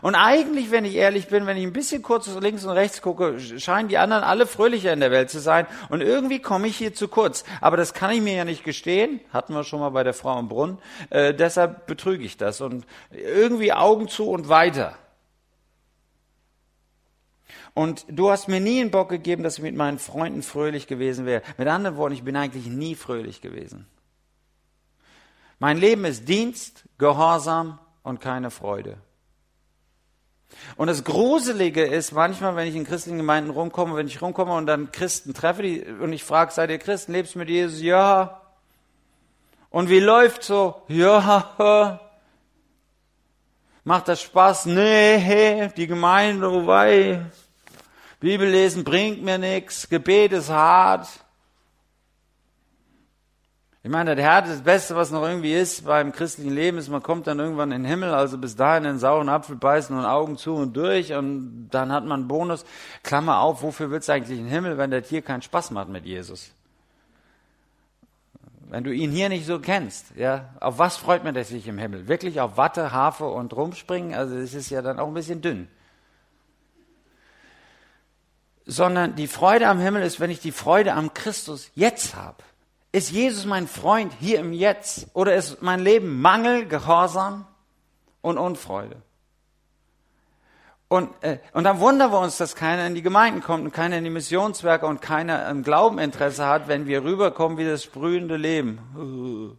[0.00, 3.38] Und eigentlich, wenn ich ehrlich bin, wenn ich ein bisschen kurz links und rechts gucke,
[3.38, 5.66] scheinen die anderen alle fröhlicher in der Welt zu sein.
[5.90, 7.44] Und irgendwie komme ich hier zu kurz.
[7.60, 9.20] Aber das kann ich mir ja nicht gestehen.
[9.32, 10.78] Hatten wir schon mal bei der Frau im Brunnen.
[11.10, 12.62] Äh, deshalb betrüge ich das.
[12.62, 14.96] Und irgendwie Augen zu und weiter.
[17.74, 21.24] Und du hast mir nie einen Bock gegeben, dass ich mit meinen Freunden fröhlich gewesen
[21.24, 21.42] wäre.
[21.56, 23.86] Mit anderen Worten, ich bin eigentlich nie fröhlich gewesen.
[25.58, 28.98] Mein Leben ist Dienst, Gehorsam und keine Freude.
[30.76, 34.66] Und das Gruselige ist manchmal, wenn ich in christlichen Gemeinden rumkomme, wenn ich rumkomme und
[34.66, 37.80] dann Christen treffe die, und ich frage, seid ihr Christen, lebst mit Jesus?
[37.80, 38.42] Ja.
[39.70, 40.82] Und wie läuft so?
[40.88, 42.00] Ja.
[43.84, 44.66] Macht das Spaß?
[44.66, 46.66] Nee, die Gemeinde, oh
[48.22, 48.28] wei.
[48.28, 51.08] Bibel lesen bringt mir nichts, Gebet ist hart.
[53.84, 57.02] Ich meine, der Herr, das Beste, was noch irgendwie ist beim christlichen Leben, ist, man
[57.02, 60.36] kommt dann irgendwann in den Himmel, also bis dahin den sauren Apfel beißen und Augen
[60.36, 62.64] zu und durch und dann hat man einen Bonus.
[63.02, 65.88] Klammer auf, wofür willst du eigentlich in den Himmel, wenn der Tier keinen Spaß macht
[65.88, 66.52] mit Jesus?
[68.68, 72.06] Wenn du ihn hier nicht so kennst, ja, auf was freut man sich im Himmel?
[72.06, 74.14] Wirklich auf Watte, Harfe und Rumspringen?
[74.14, 75.66] Also es ist ja dann auch ein bisschen dünn.
[78.64, 82.42] Sondern die Freude am Himmel ist, wenn ich die Freude am Christus jetzt habe.
[82.92, 87.46] Ist Jesus mein Freund hier im Jetzt oder ist mein Leben Mangel, Gehorsam
[88.20, 88.96] und Unfreude?
[90.92, 93.96] Und, äh, und dann wundern wir uns, dass keiner in die Gemeinden kommt und keiner
[93.96, 99.56] in die Missionswerke und keiner ein Glaubeninteresse hat, wenn wir rüberkommen wie das sprühende Leben.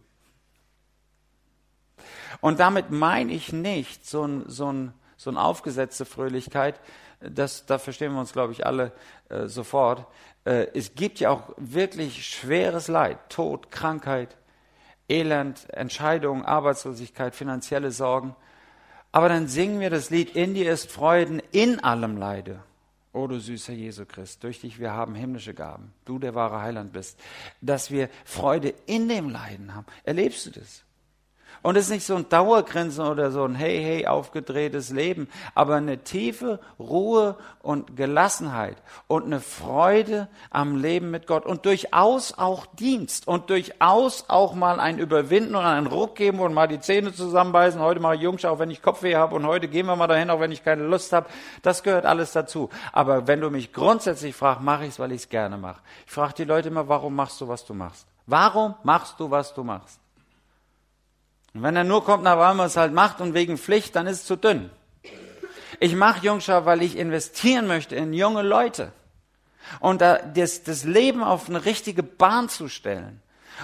[2.40, 6.78] Und damit meine ich nicht so ein, so ein, so ein aufgesetzte Fröhlichkeit,
[7.20, 8.92] das, da verstehen wir uns, glaube ich, alle
[9.28, 10.06] äh, sofort.
[10.44, 14.36] Äh, es gibt ja auch wirklich schweres Leid, Tod, Krankheit,
[15.08, 18.34] Elend, Entscheidungen, Arbeitslosigkeit, finanzielle Sorgen.
[19.12, 22.62] Aber dann singen wir das Lied, in dir ist Freuden in allem Leide.
[23.12, 26.92] O du süßer Jesu Christ, durch dich wir haben himmlische Gaben, du der wahre Heiland
[26.92, 27.20] bist,
[27.60, 29.86] dass wir Freude in dem Leiden haben.
[30.02, 30.82] Erlebst du das?
[31.64, 35.76] Und es ist nicht so ein Dauergrinsen oder so ein hey, hey, aufgedrehtes Leben, aber
[35.76, 42.66] eine tiefe Ruhe und Gelassenheit und eine Freude am Leben mit Gott und durchaus auch
[42.66, 47.14] Dienst und durchaus auch mal ein Überwinden und einen Ruck geben und mal die Zähne
[47.14, 47.80] zusammenbeißen.
[47.80, 50.28] Heute mache ich Jungschau, auch wenn ich Kopfweh habe und heute gehen wir mal dahin,
[50.28, 51.30] auch wenn ich keine Lust habe.
[51.62, 52.68] Das gehört alles dazu.
[52.92, 55.80] Aber wenn du mich grundsätzlich fragst, mache ich es, weil ich es gerne mache.
[56.04, 58.06] Ich frage die Leute immer, warum machst du, was du machst?
[58.26, 60.03] Warum machst du, was du machst?
[61.54, 64.06] Und wenn er nur kommt, na, weil man es halt macht und wegen Pflicht, dann
[64.06, 64.70] ist es zu dünn.
[65.80, 68.92] Ich mache Jungschau, weil ich investieren möchte in junge Leute.
[69.80, 73.20] Und da, das, das Leben auf eine richtige Bahn zu stellen.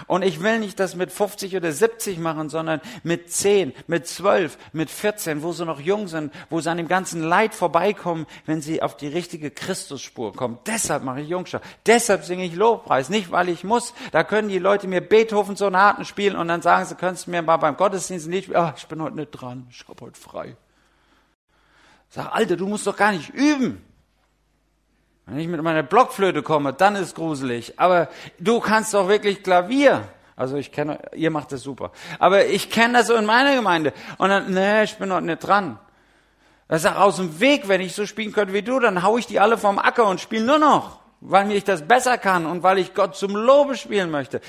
[0.07, 4.59] Und ich will nicht das mit 50 oder 70 machen, sondern mit 10, mit 12,
[4.72, 8.61] mit 14, wo sie noch jung sind, wo sie an dem ganzen Leid vorbeikommen, wenn
[8.61, 10.59] sie auf die richtige Christusspur kommen.
[10.66, 11.61] Deshalb mache ich Jungschau.
[11.87, 13.09] Deshalb singe ich Lobpreis.
[13.09, 13.94] Nicht, weil ich muss.
[14.12, 17.42] Da können die Leute mir Beethoven Sonaten spielen und dann sagen sie, könntest du mir
[17.42, 20.57] mal beim Gottesdienst nicht, ah, ich bin heute nicht dran, ich habe heute frei.
[22.11, 23.85] Sag, Alter, du musst doch gar nicht üben.
[25.30, 27.74] Wenn ich mit meiner Blockflöte komme, dann ist gruselig.
[27.78, 28.08] Aber
[28.40, 30.02] du kannst doch wirklich Klavier.
[30.34, 31.92] Also ich kenne, ihr macht das super.
[32.18, 33.92] Aber ich kenne das so in meiner Gemeinde.
[34.18, 35.78] Und dann, nee, ich bin noch nicht dran.
[36.66, 39.26] Er sagt, aus dem Weg, wenn ich so spielen könnte wie du, dann hau ich
[39.28, 40.98] die alle vom Acker und spiele nur noch.
[41.20, 44.40] Weil ich das besser kann und weil ich Gott zum Lobe spielen möchte.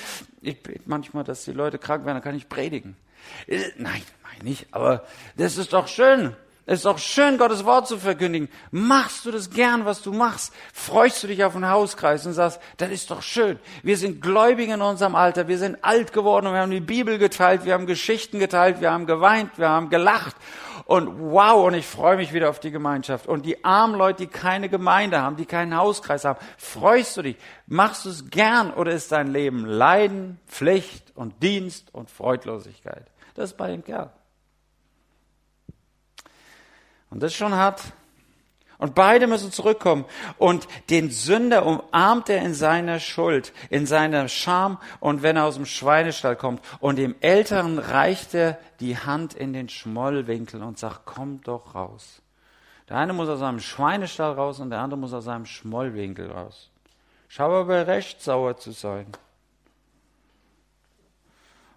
[0.42, 2.98] Ich bete manchmal, dass die Leute krank werden, dann kann ich predigen.
[3.46, 5.04] Äh, nein, meine nicht, aber
[5.38, 6.36] das ist doch schön.
[6.72, 8.48] Es ist auch schön, Gottes Wort zu verkündigen.
[8.72, 10.54] Machst du das gern, was du machst?
[10.72, 13.60] Freust du dich auf einen Hauskreis und sagst, das ist doch schön.
[13.84, 15.50] Wir sind gläubig in unserem Alter.
[15.50, 17.66] Wir sind alt geworden und wir haben die Bibel geteilt.
[17.66, 18.80] Wir haben Geschichten geteilt.
[18.80, 19.58] Wir haben geweint.
[19.58, 20.34] Wir haben gelacht.
[20.86, 23.28] Und wow, und ich freue mich wieder auf die Gemeinschaft.
[23.28, 27.36] Und die armen Leute, die keine Gemeinde haben, die keinen Hauskreis haben, freust du dich?
[27.68, 33.08] Machst du es gern oder ist dein Leben Leiden, Pflicht und Dienst und Freudlosigkeit?
[33.36, 34.10] Das ist bei dem Kerl.
[37.12, 37.84] Und das ist schon hart.
[38.80, 40.06] Und beide müssen zurückkommen.
[40.40, 45.54] Und den Sünder umarmt er in seiner Schuld, in seiner Scham und wenn er aus
[45.54, 46.64] dem Schweinestall kommt.
[46.80, 52.24] Und dem Älteren reicht er die Hand in den Schmollwinkel und sagt, komm doch raus.
[52.90, 56.72] Der eine muss aus seinem Schweinestall raus und der andere muss aus seinem Schmollwinkel raus.
[57.28, 59.06] Schau aber recht sauer zu sein.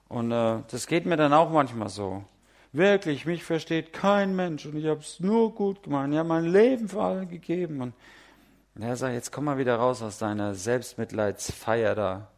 [0.08, 2.24] Und äh, das geht mir dann auch manchmal so.
[2.74, 6.08] Wirklich, mich versteht kein Mensch und ich habe es nur gut gemacht.
[6.10, 7.80] Ich habe mein Leben für alle gegeben.
[7.80, 7.94] Und
[8.82, 12.28] er sagt, jetzt komm mal wieder raus aus deiner Selbstmitleidsfeier da.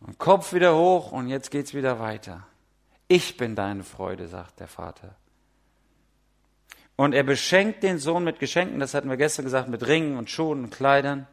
[0.00, 2.46] Und Kopf wieder hoch und jetzt geht's wieder weiter.
[3.08, 5.14] Ich bin deine Freude, sagt der Vater.
[6.96, 10.28] Und er beschenkt den Sohn mit Geschenken, das hatten wir gestern gesagt, mit Ringen und
[10.28, 11.26] Schuhen und Kleidern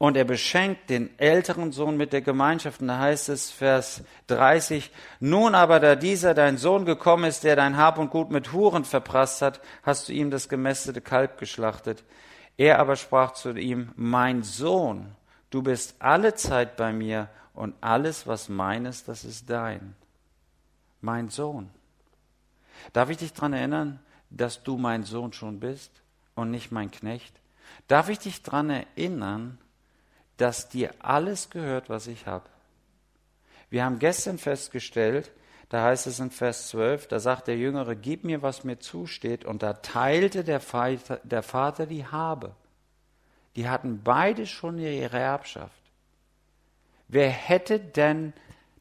[0.00, 2.80] und er beschenkt den älteren Sohn mit der Gemeinschaft.
[2.80, 7.54] Und da heißt es, Vers 30, nun aber, da dieser dein Sohn gekommen ist, der
[7.54, 12.02] dein Hab und Gut mit Huren verprasst hat, hast du ihm das gemästete Kalb geschlachtet.
[12.56, 15.14] Er aber sprach zu ihm, mein Sohn,
[15.50, 19.94] du bist alle Zeit bei mir und alles, was meines, das ist dein.
[21.02, 21.68] Mein Sohn.
[22.94, 25.92] Darf ich dich daran erinnern, dass du mein Sohn schon bist
[26.36, 27.38] und nicht mein Knecht?
[27.86, 29.58] Darf ich dich daran erinnern,
[30.40, 32.48] dass dir alles gehört, was ich habe.
[33.68, 35.30] Wir haben gestern festgestellt,
[35.68, 39.44] da heißt es in Vers 12, da sagt der Jüngere, gib mir, was mir zusteht.
[39.44, 42.56] Und da teilte der Vater, der Vater die Habe.
[43.54, 45.82] Die hatten beide schon ihre Erbschaft.
[47.06, 48.32] Wer hätte denn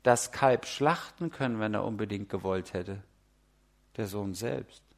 [0.01, 3.03] das Kalb schlachten können, wenn er unbedingt gewollt hätte?
[3.97, 4.88] Der Sohn selbst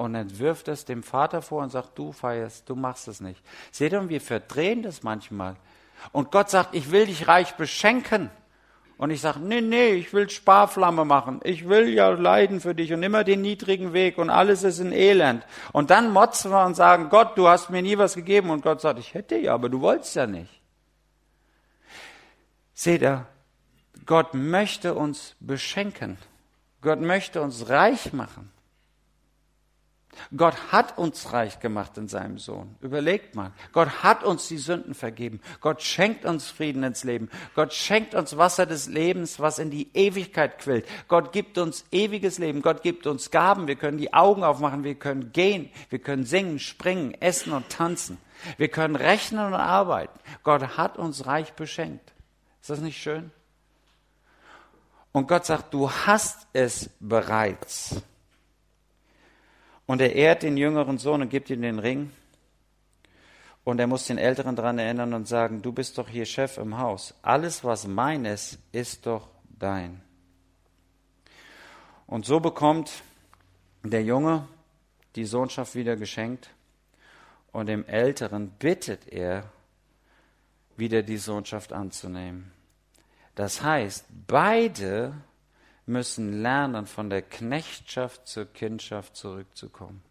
[0.00, 3.38] und dann wirft es dem Vater vor und sagt, du feierst, du machst es nicht.
[3.70, 5.56] Seht ihr, wir verdrehen das manchmal.
[6.10, 8.30] Und Gott sagt, ich will dich reich beschenken.
[8.96, 11.40] Und ich sage, nee, nee, ich will Sparflamme machen.
[11.44, 14.92] Ich will ja leiden für dich und immer den niedrigen Weg und alles ist ein
[14.92, 15.44] Elend.
[15.72, 18.48] Und dann motzen wir und sagen, Gott, du hast mir nie was gegeben.
[18.48, 20.62] Und Gott sagt, ich hätte ja, aber du wolltest ja nicht.
[22.72, 23.26] Seht ihr,
[24.06, 26.16] Gott möchte uns beschenken.
[26.80, 28.50] Gott möchte uns reich machen.
[30.36, 32.76] Gott hat uns reich gemacht in seinem Sohn.
[32.80, 33.52] Überlegt mal.
[33.72, 35.40] Gott hat uns die Sünden vergeben.
[35.60, 37.30] Gott schenkt uns Frieden ins Leben.
[37.54, 40.86] Gott schenkt uns Wasser des Lebens, was in die Ewigkeit quillt.
[41.08, 42.62] Gott gibt uns ewiges Leben.
[42.62, 43.66] Gott gibt uns Gaben.
[43.66, 44.84] Wir können die Augen aufmachen.
[44.84, 45.70] Wir können gehen.
[45.88, 48.18] Wir können singen, springen, essen und tanzen.
[48.56, 50.18] Wir können rechnen und arbeiten.
[50.42, 52.12] Gott hat uns reich beschenkt.
[52.60, 53.30] Ist das nicht schön?
[55.12, 57.96] Und Gott sagt, du hast es bereits.
[59.90, 62.12] Und er ehrt den jüngeren Sohn und gibt ihm den Ring.
[63.64, 66.78] Und er muss den Älteren daran erinnern und sagen, du bist doch hier Chef im
[66.78, 67.12] Haus.
[67.22, 69.26] Alles, was mein ist, ist doch
[69.58, 70.00] dein.
[72.06, 73.02] Und so bekommt
[73.82, 74.46] der Junge
[75.16, 76.50] die Sohnschaft wieder geschenkt
[77.50, 79.42] und dem Älteren bittet er,
[80.76, 82.52] wieder die Sohnschaft anzunehmen.
[83.34, 85.14] Das heißt, beide
[85.90, 90.02] müssen lernen, von der Knechtschaft zur Kindschaft zurückzukommen.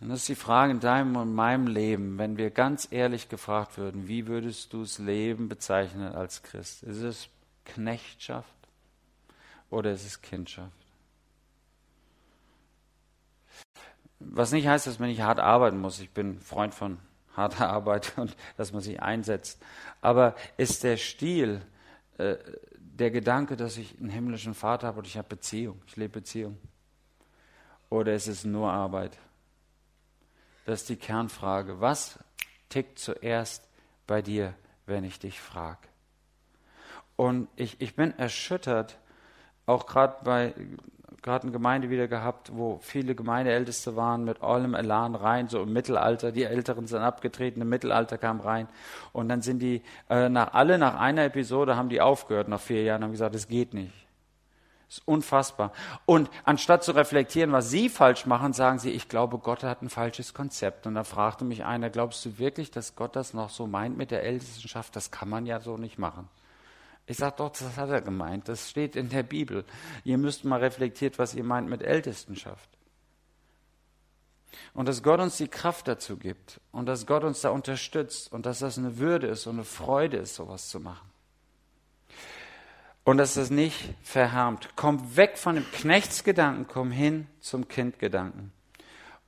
[0.00, 3.76] Und das ist die Frage in deinem und meinem Leben, wenn wir ganz ehrlich gefragt
[3.76, 6.84] würden, wie würdest du das Leben bezeichnen als Christ?
[6.84, 7.28] Ist es
[7.64, 8.54] Knechtschaft
[9.68, 10.70] oder ist es Kindschaft?
[14.20, 15.98] Was nicht heißt, dass man nicht hart arbeiten muss.
[15.98, 16.98] Ich bin Freund von
[17.34, 19.60] harter Arbeit und dass man sich einsetzt.
[20.02, 21.62] Aber ist der Stil,
[22.18, 22.36] äh,
[23.00, 26.58] der Gedanke, dass ich einen himmlischen Vater habe und ich habe Beziehung, ich lebe Beziehung?
[27.88, 29.18] Oder ist es nur Arbeit?
[30.66, 31.80] Das ist die Kernfrage.
[31.80, 32.18] Was
[32.68, 33.66] tickt zuerst
[34.06, 34.54] bei dir,
[34.86, 35.88] wenn ich dich frage?
[37.16, 38.98] Und ich, ich bin erschüttert,
[39.66, 40.54] auch gerade bei
[41.22, 45.72] gerade eine Gemeinde wieder gehabt, wo viele Gemeindeälteste waren mit allem Elan rein, so im
[45.72, 46.32] Mittelalter.
[46.32, 48.68] Die Älteren sind abgetreten, im Mittelalter kam rein.
[49.12, 52.82] Und dann sind die, äh, nach, alle nach einer Episode haben die aufgehört nach vier
[52.82, 53.92] Jahren, haben gesagt, es geht nicht.
[54.88, 55.72] Das ist unfassbar.
[56.04, 59.88] Und anstatt zu reflektieren, was sie falsch machen, sagen sie, ich glaube, Gott hat ein
[59.88, 60.84] falsches Konzept.
[60.84, 64.10] Und da fragte mich einer, glaubst du wirklich, dass Gott das noch so meint mit
[64.10, 64.96] der Ältestenschaft?
[64.96, 66.28] Das kann man ja so nicht machen.
[67.06, 68.48] Ich sage doch, das hat er gemeint.
[68.48, 69.64] Das steht in der Bibel.
[70.04, 72.68] Ihr müsst mal reflektiert, was ihr meint mit Ältestenschaft.
[74.74, 78.46] Und dass Gott uns die Kraft dazu gibt und dass Gott uns da unterstützt und
[78.46, 81.08] dass das eine Würde ist und eine Freude ist, sowas zu machen.
[83.04, 84.70] Und dass das nicht verhärmt.
[84.76, 88.52] Komm weg von dem Knechtsgedanken, komm hin zum Kindgedanken.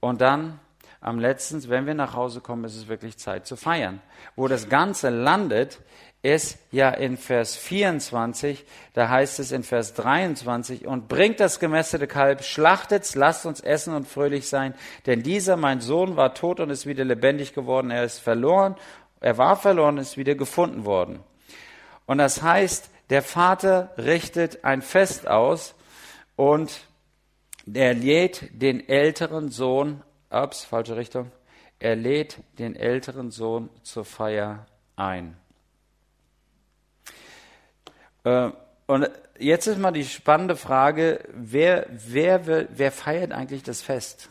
[0.01, 0.61] Und dann
[1.01, 4.01] am letzten, wenn wir nach Hause kommen, ist es wirklich Zeit zu feiern.
[4.37, 5.81] Wo das Ganze landet,
[6.23, 8.65] ist ja in Vers 24,
[8.95, 13.93] da heißt es in Vers 23, und bringt das gemästete Kalb, schlachtet's, lasst uns essen
[13.95, 14.75] und fröhlich sein,
[15.07, 18.77] denn dieser, mein Sohn, war tot und ist wieder lebendig geworden, er ist verloren,
[19.21, 21.19] er war verloren, ist wieder gefunden worden.
[22.07, 25.75] Und das heißt, der Vater richtet ein Fest aus
[26.37, 26.83] und
[27.73, 31.33] er lädt den älteren Sohn, ups, falsche Richtung,
[31.81, 35.37] er lädt den älteren Sohn zur Feier ein.
[38.25, 38.51] Äh,
[38.87, 44.29] und jetzt ist mal die spannende Frage, wer, wer, wer feiert eigentlich das Fest?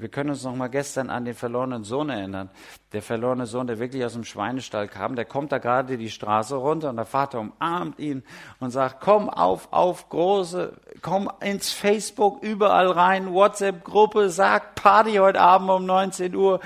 [0.00, 2.48] Wir können uns noch mal gestern an den verlorenen Sohn erinnern.
[2.92, 6.56] Der verlorene Sohn, der wirklich aus dem Schweinestall kam, der kommt da gerade die Straße
[6.56, 8.22] runter und der Vater umarmt ihn
[8.60, 10.72] und sagt, komm auf, auf, große,
[11.02, 16.60] komm ins Facebook, überall rein, WhatsApp-Gruppe, sag Party heute Abend um 19 Uhr,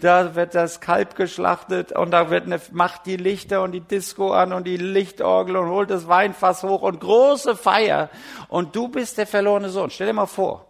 [0.00, 4.32] da wird das Kalb geschlachtet und da wird eine, macht die Lichter und die Disco
[4.32, 8.10] an und die Lichtorgel und holt das Weinfass hoch und große Feier
[8.48, 9.90] und du bist der verlorene Sohn.
[9.90, 10.69] Stell dir mal vor,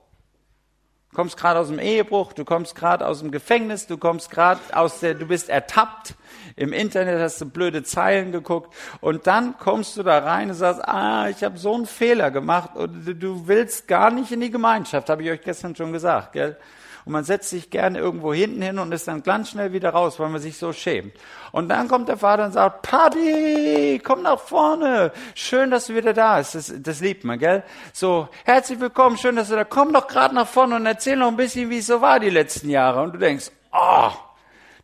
[1.10, 4.60] Du kommst gerade aus dem Ehebruch, du kommst gerade aus dem Gefängnis, du kommst gerade
[4.72, 6.14] aus der, du bist ertappt.
[6.54, 10.86] Im Internet hast du blöde Zeilen geguckt und dann kommst du da rein und sagst,
[10.86, 15.10] ah, ich habe so einen Fehler gemacht und du willst gar nicht in die Gemeinschaft,
[15.10, 16.56] habe ich euch gestern schon gesagt, gell?
[17.04, 20.18] Und man setzt sich gerne irgendwo hinten hin und ist dann ganz schnell wieder raus,
[20.18, 21.14] weil man sich so schämt.
[21.52, 25.12] Und dann kommt der Vater und sagt, Paddy, komm nach vorne.
[25.34, 26.54] Schön, dass du wieder da bist.
[26.54, 27.62] Das, das liebt man, gell?
[27.92, 31.28] So, herzlich willkommen, schön, dass du da Komm doch gerade nach vorne und erzähl noch
[31.28, 33.02] ein bisschen, wie es so war die letzten Jahre.
[33.02, 34.10] Und du denkst, oh,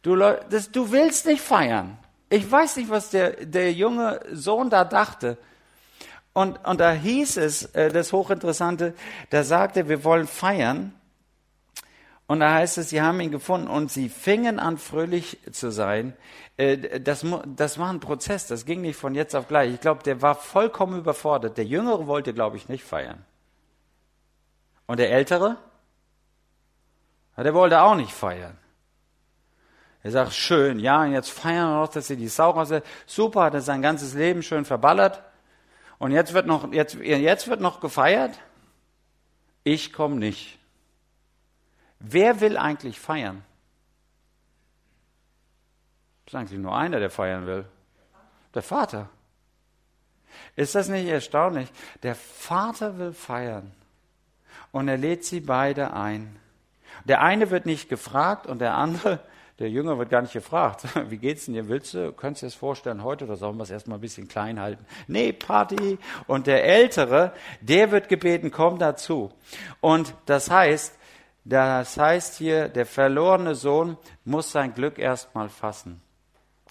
[0.02, 1.98] du, das, du willst nicht feiern.
[2.28, 5.38] Ich weiß nicht, was der, der junge Sohn da dachte.
[6.32, 8.94] Und, und da hieß es, äh, das Hochinteressante,
[9.30, 10.92] da sagte, wir wollen feiern.
[12.26, 16.16] Und da heißt es, sie haben ihn gefunden und sie fingen an, fröhlich zu sein.
[16.56, 19.72] Äh, das, das war ein Prozess, das ging nicht von jetzt auf gleich.
[19.72, 21.56] Ich glaube, der war vollkommen überfordert.
[21.56, 23.24] Der Jüngere wollte, glaube ich, nicht feiern.
[24.86, 25.56] Und der Ältere?
[27.36, 28.56] Der wollte auch nicht feiern.
[30.02, 32.70] Er sagt, schön, ja, und jetzt feiern wir noch, dass sie die Sau raus.
[33.06, 35.22] Super, hat er sein ganzes Leben schön verballert.
[35.98, 38.38] Und jetzt wird noch, jetzt, jetzt wird noch gefeiert.
[39.64, 40.58] Ich komme nicht.
[41.98, 43.44] Wer will eigentlich feiern?
[46.24, 47.64] Das ist eigentlich nur einer, der feiern will.
[48.54, 49.08] Der Vater.
[50.56, 51.68] Ist das nicht erstaunlich?
[52.02, 53.72] Der Vater will feiern.
[54.72, 56.36] Und er lädt sie beide ein.
[57.04, 59.20] Der eine wird nicht gefragt und der andere,
[59.58, 60.84] der Jünger wird gar nicht gefragt.
[61.10, 61.68] Wie geht's denn dir?
[61.68, 64.28] Willst du, könntest du dir das vorstellen heute oder sollen wir es erstmal ein bisschen
[64.28, 64.84] klein halten?
[65.06, 65.98] Nee, Party.
[66.26, 69.32] Und der Ältere, der wird gebeten, komm dazu.
[69.80, 70.98] Und das heißt,
[71.48, 76.02] das heißt hier, der verlorene Sohn muss sein Glück erstmal fassen.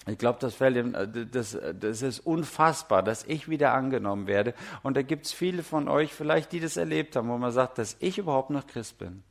[0.06, 4.52] Ich glaube, das, äh, das, das ist unfassbar, dass ich wieder angenommen werde.
[4.82, 7.78] Und da gibt es viele von euch vielleicht, die das erlebt haben, wo man sagt,
[7.78, 9.22] dass ich überhaupt noch Christ bin.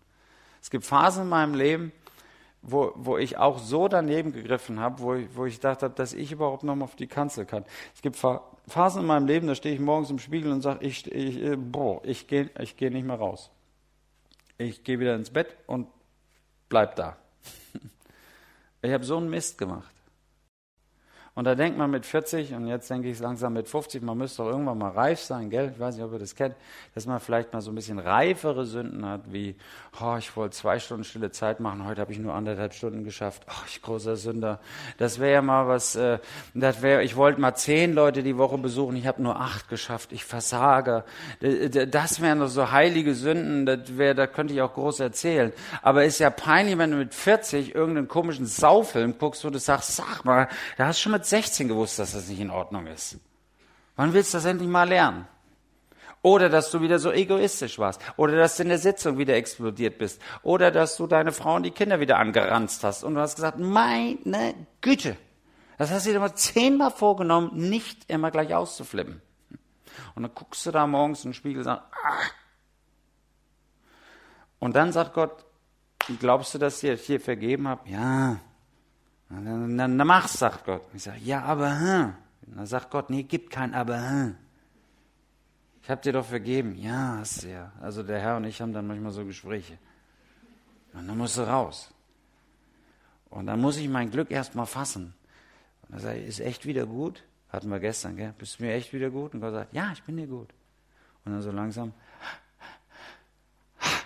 [0.63, 1.91] Es gibt Phasen in meinem Leben,
[2.63, 6.13] wo, wo ich auch so daneben gegriffen habe, wo ich, wo ich gedacht habe, dass
[6.13, 7.65] ich überhaupt noch mal auf die Kanzel kann.
[7.93, 11.05] Es gibt Phasen in meinem Leben, da stehe ich morgens im Spiegel und sage, ich,
[11.11, 13.51] ich, äh, boah, ich gehe ich geh nicht mehr raus.
[14.57, 15.87] Ich gehe wieder ins Bett und
[16.69, 17.17] bleib da.
[18.81, 19.94] Ich habe so einen Mist gemacht.
[21.37, 24.41] Und da denkt man mit 40 und jetzt denke ich langsam mit 50, man müsste
[24.41, 25.69] doch irgendwann mal reif sein, gell?
[25.73, 26.55] Ich weiß nicht, ob ihr das kennt,
[26.93, 29.57] dass man vielleicht mal so ein bisschen reifere Sünden hat, wie,
[29.99, 33.45] oh, ich wollte zwei Stunden stille Zeit machen, heute habe ich nur anderthalb Stunden geschafft.
[33.49, 34.61] Oh, ich großer Sünder.
[34.97, 36.19] Das wäre ja mal was, äh,
[36.53, 40.13] das wäre, ich wollte mal zehn Leute die Woche besuchen, ich habe nur acht geschafft,
[40.13, 41.03] ich versage.
[41.41, 45.51] Das wären doch so heilige Sünden, das wäre, da könnte ich auch groß erzählen.
[45.81, 49.97] Aber ist ja peinlich, wenn du mit 40 irgendeinen komischen Saufilm guckst, wo du sagst,
[49.97, 53.17] sag mal, da hast du schon mit 16 gewusst, dass das nicht in Ordnung ist.
[53.95, 55.27] Wann willst du das endlich mal lernen?
[56.21, 58.01] Oder dass du wieder so egoistisch warst.
[58.17, 60.19] Oder dass du in der Sitzung wieder explodiert bist.
[60.41, 63.03] Oder dass du deine Frau und die Kinder wieder angeranzt hast.
[63.03, 65.17] Und du hast gesagt, meine Güte.
[65.77, 69.21] Das hast du dir mal zehnmal vorgenommen, nicht immer gleich auszuflippen.
[70.15, 72.23] Und dann guckst du da morgens in den Spiegel und sagst, ah.
[74.59, 75.45] Und dann sagt Gott,
[76.19, 77.87] glaubst du, dass ich dir vergeben habe?
[77.89, 78.39] Ja,
[79.29, 80.81] dann, dann, dann mach's, sagt Gott.
[80.93, 82.13] Ich sage, ja, aber hm.
[82.47, 84.35] Dann sagt Gott, nee, gibt kein aber hm.
[85.81, 86.75] Ich habe dir doch vergeben.
[86.75, 87.71] Ja, hast du ja.
[87.79, 89.77] Also der Herr und ich haben dann manchmal so Gespräche.
[90.93, 91.91] Und dann musst du raus.
[93.29, 95.13] Und dann muss ich mein Glück erstmal fassen.
[95.83, 97.23] Und dann sage ich, ist echt wieder gut?
[97.49, 98.33] Hatten wir gestern, gell?
[98.37, 99.33] Bist du mir echt wieder gut?
[99.33, 100.49] Und Gott sagt, ja, ich bin dir gut.
[101.23, 101.93] Und dann so langsam,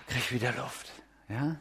[0.07, 0.91] krieg ich wieder Luft.
[1.29, 1.57] Ja?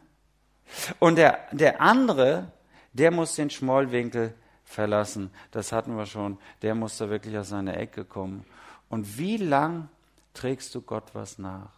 [0.99, 2.51] Und der, der andere,
[2.99, 4.35] der muss den Schmollwinkel
[4.65, 5.31] verlassen.
[5.51, 6.39] Das hatten wir schon.
[6.63, 8.45] Der muss da wirklich aus seiner Ecke kommen.
[8.89, 9.89] Und wie lang
[10.35, 11.71] trägst du Gott was nach?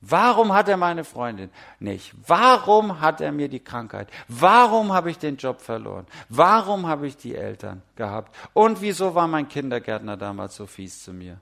[0.00, 1.50] Warum hat er meine Freundin
[1.80, 2.14] nicht?
[2.26, 4.08] Warum hat er mir die Krankheit?
[4.28, 6.06] Warum habe ich den Job verloren?
[6.28, 8.34] Warum habe ich die Eltern gehabt?
[8.52, 11.40] Und wieso war mein Kindergärtner damals so fies zu mir?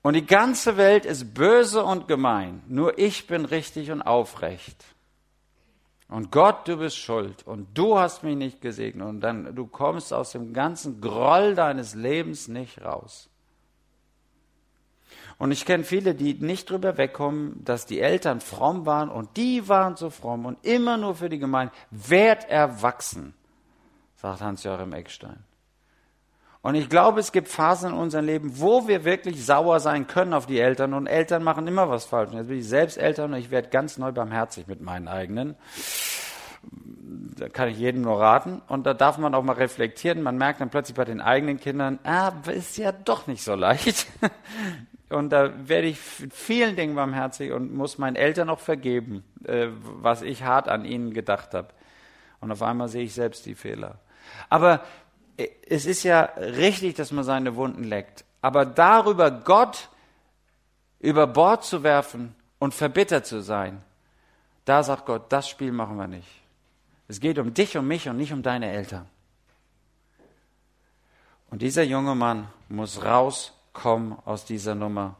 [0.00, 2.62] Und die ganze Welt ist böse und gemein.
[2.66, 4.84] Nur ich bin richtig und aufrecht.
[6.12, 10.12] Und Gott, du bist schuld und du hast mich nicht gesegnet und dann du kommst
[10.12, 13.30] aus dem ganzen Groll deines Lebens nicht raus.
[15.38, 19.70] Und ich kenne viele, die nicht drüber wegkommen, dass die Eltern fromm waren und die
[19.70, 21.72] waren so fromm und immer nur für die Gemeinde.
[21.90, 23.32] Werd erwachsen,
[24.16, 25.42] sagt Hans-Joachim Eckstein.
[26.62, 30.32] Und ich glaube, es gibt Phasen in unserem Leben, wo wir wirklich sauer sein können
[30.32, 30.94] auf die Eltern.
[30.94, 32.30] Und Eltern machen immer was falsch.
[32.30, 35.56] Und jetzt bin ich selbst Eltern und ich werde ganz neu barmherzig mit meinen eigenen.
[37.36, 38.62] Da kann ich jedem nur raten.
[38.68, 40.22] Und da darf man auch mal reflektieren.
[40.22, 44.06] Man merkt dann plötzlich bei den eigenen Kindern, ah, ist ja doch nicht so leicht.
[45.08, 50.22] Und da werde ich vielen Dingen barmherzig und muss meinen Eltern auch vergeben, äh, was
[50.22, 51.68] ich hart an ihnen gedacht habe.
[52.40, 53.98] Und auf einmal sehe ich selbst die Fehler.
[54.48, 54.80] Aber
[55.68, 59.88] es ist ja richtig, dass man seine Wunden leckt, aber darüber Gott
[61.00, 63.82] über Bord zu werfen und verbittert zu sein,
[64.64, 66.28] da sagt Gott, das Spiel machen wir nicht.
[67.08, 69.08] Es geht um dich und mich und nicht um deine Eltern.
[71.50, 75.16] Und dieser junge Mann muss rauskommen aus dieser Nummer.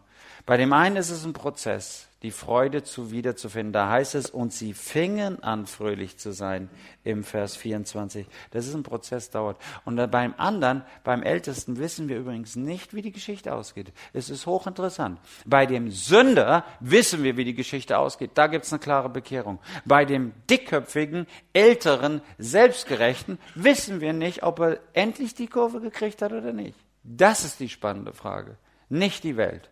[0.47, 3.73] Bei dem einen ist es ein Prozess die Freude zu wiederzufinden.
[3.73, 6.71] Da heißt es, und sie fingen an, fröhlich zu sein
[7.05, 8.27] im Vers 24.
[8.53, 9.59] Das ist ein Prozess, dauert.
[9.85, 13.93] Und beim anderen, beim Ältesten, wissen wir übrigens nicht, wie die Geschichte ausgeht.
[14.13, 15.19] Es ist hochinteressant.
[15.45, 18.33] Bei dem Sünder wissen wir, wie die Geschichte ausgeht.
[18.35, 19.59] Da gibt es eine klare Bekehrung.
[19.85, 26.33] Bei dem dickköpfigen, älteren, selbstgerechten wissen wir nicht, ob er endlich die Kurve gekriegt hat
[26.33, 26.79] oder nicht.
[27.03, 28.57] Das ist die spannende Frage,
[28.89, 29.72] nicht die Welt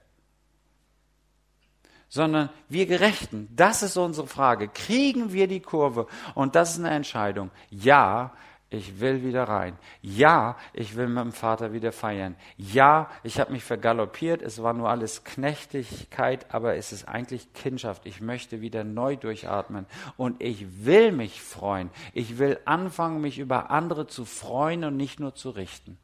[2.11, 3.49] sondern wir Gerechten.
[3.57, 4.69] Das ist unsere Frage.
[4.69, 6.07] Kriegen wir die Kurve?
[6.35, 7.51] Und das ist eine Entscheidung.
[7.71, 8.33] Ja,
[8.69, 9.77] ich will wieder rein.
[10.03, 12.37] Ja, ich will mit dem Vater wieder feiern.
[12.57, 14.43] Ja, ich habe mich vergaloppiert.
[14.43, 18.07] Es war nur alles Knechtigkeit, aber es ist eigentlich Kindschaft.
[18.07, 19.87] Ich möchte wieder neu durchatmen.
[20.17, 21.91] Und ich will mich freuen.
[22.13, 25.97] Ich will anfangen, mich über andere zu freuen und nicht nur zu richten.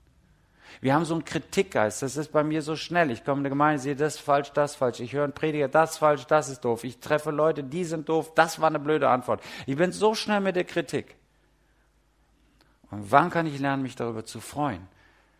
[0.80, 2.02] Wir haben so einen Kritikgeist.
[2.02, 3.10] Das ist bei mir so schnell.
[3.10, 5.00] Ich komme in die Gemeinde, sehe das falsch, das falsch.
[5.00, 6.84] Ich höre einen Prediger, das falsch, das ist doof.
[6.84, 8.32] Ich treffe Leute, die sind doof.
[8.34, 9.42] Das war eine blöde Antwort.
[9.66, 11.16] Ich bin so schnell mit der Kritik.
[12.90, 14.86] Und wann kann ich lernen, mich darüber zu freuen?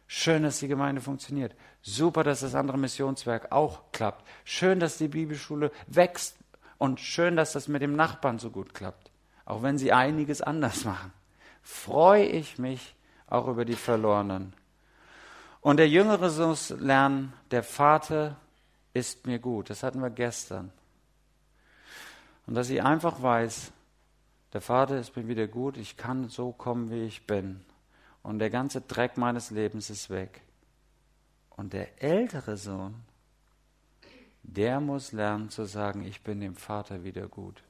[0.09, 1.55] Schön, dass die Gemeinde funktioniert.
[1.82, 4.24] Super, dass das andere Missionswerk auch klappt.
[4.45, 6.37] Schön, dass die Bibelschule wächst.
[6.78, 9.11] Und schön, dass das mit dem Nachbarn so gut klappt.
[9.45, 11.12] Auch wenn sie einiges anders machen.
[11.62, 12.95] freue ich mich
[13.28, 14.53] auch über die Verlorenen.
[15.67, 18.37] Und der Jüngere muss lernen, der Vater
[18.95, 19.69] ist mir gut.
[19.69, 20.71] Das hatten wir gestern.
[22.47, 23.73] Und dass ich einfach weiß,
[24.53, 27.64] der Vater ist mir wieder gut, ich kann so kommen, wie ich bin.
[28.23, 30.41] Und der ganze Dreck meines Lebens ist weg.
[31.57, 33.03] Und der ältere Sohn,
[34.45, 37.61] der muss lernen zu sagen, ich bin dem Vater wieder gut.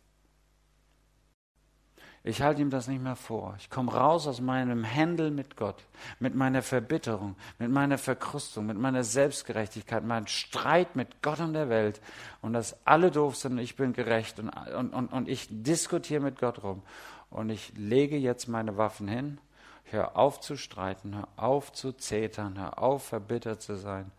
[2.26, 3.54] Ich halte ihm das nicht mehr vor.
[3.56, 5.84] Ich komme raus aus meinem Händel mit Gott,
[6.18, 11.68] mit meiner Verbitterung, mit meiner Verkrustung, mit meiner Selbstgerechtigkeit, meinem Streit mit Gott und der
[11.68, 12.00] Welt
[12.42, 16.20] und dass alle doof sind und ich bin gerecht und, und, und, und ich diskutiere
[16.20, 16.82] mit Gott rum.
[17.30, 19.38] Und ich lege jetzt meine Waffen hin,
[19.84, 24.10] hör auf zu streiten, hör auf zu zetern, hör auf verbittert zu sein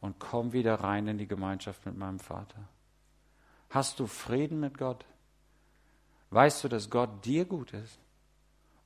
[0.00, 2.60] und komm wieder rein in die Gemeinschaft mit meinem Vater.
[3.70, 5.04] Hast du Frieden mit Gott?
[6.30, 7.98] Weißt du, dass Gott dir gut ist?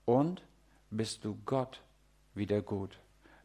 [0.04, 0.42] Und
[0.90, 1.80] bist du Gott
[2.34, 2.98] wieder gut?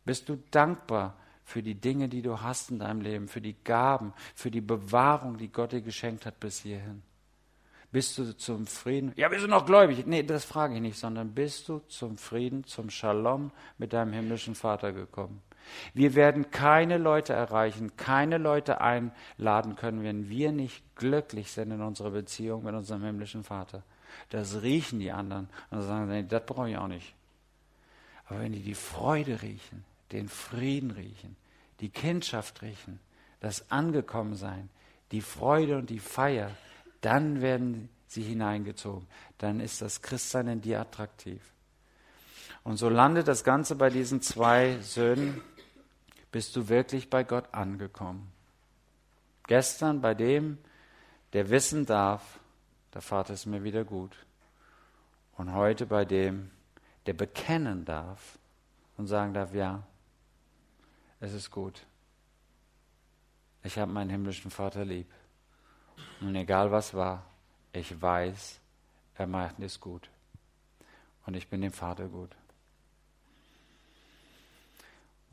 [0.04, 4.14] Bist du dankbar für die Dinge, die du hast in deinem Leben, für die Gaben,
[4.34, 7.04] für die Bewahrung, die Gott dir geschenkt hat bis hierhin?
[7.91, 9.14] Bist du zum Frieden?
[9.16, 10.06] Ja, bist du noch gläubig?
[10.06, 14.56] Nee, das frage ich nicht, sondern bist du zum Frieden, zum Shalom mit deinem himmlischen
[14.56, 15.41] Vater gekommen?
[15.93, 21.82] Wir werden keine Leute erreichen, keine Leute einladen können, wenn wir nicht glücklich sind in
[21.82, 23.84] unserer Beziehung mit unserem himmlischen Vater.
[24.30, 27.13] Das riechen die anderen und sagen, nee, das brauche ich auch nicht.
[28.28, 31.36] Aber wenn die die Freude riechen, den Frieden riechen,
[31.80, 32.99] die Kindschaft riechen,
[33.39, 34.70] das Angekommensein,
[35.11, 36.51] die Freude und die Feier,
[37.01, 39.07] dann werden sie hineingezogen.
[39.38, 41.41] Dann ist das Christsein in dir attraktiv.
[42.63, 45.41] Und so landet das Ganze bei diesen zwei Söhnen
[46.36, 48.29] bist du wirklich bei Gott angekommen.
[49.47, 50.57] Gestern bei dem,
[51.31, 52.41] der wissen darf,
[52.93, 54.17] der Vater ist mir wieder gut.
[55.38, 56.51] Und heute bei dem,
[57.05, 58.38] der bekennen darf
[58.97, 59.83] und sagen darf, ja,
[61.21, 61.86] es ist gut.
[63.63, 65.09] Ich habe meinen himmlischen Vater lieb.
[66.19, 67.25] Und egal was war,
[67.71, 68.59] ich weiß,
[69.15, 70.09] er macht es gut.
[71.25, 72.36] Und ich bin dem Vater gut.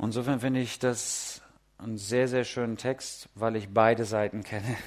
[0.02, 1.42] Insofern finde ich das
[1.78, 4.76] einen sehr, sehr schönen Text, weil ich beide Seiten kenne.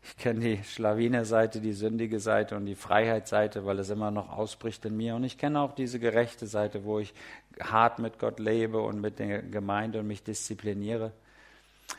[0.00, 4.84] Ich kenne die Schlawiner-Seite, die sündige Seite und die Freiheitsseite, weil es immer noch ausbricht
[4.86, 5.16] in mir.
[5.16, 7.12] Und ich kenne auch diese gerechte Seite, wo ich
[7.60, 11.12] hart mit Gott lebe und mit der Gemeinde und mich diszipliniere.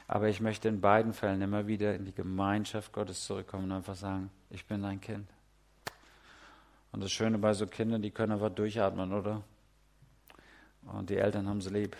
[0.08, 3.96] Aber ich möchte in beiden Fällen immer wieder in die Gemeinschaft Gottes zurückkommen und einfach
[3.96, 5.28] sagen, ich bin dein Kind.
[6.92, 9.44] Und das Schöne bei so Kindern, die können einfach durchatmen, oder?
[10.84, 11.96] Und die Eltern haben sie lieb.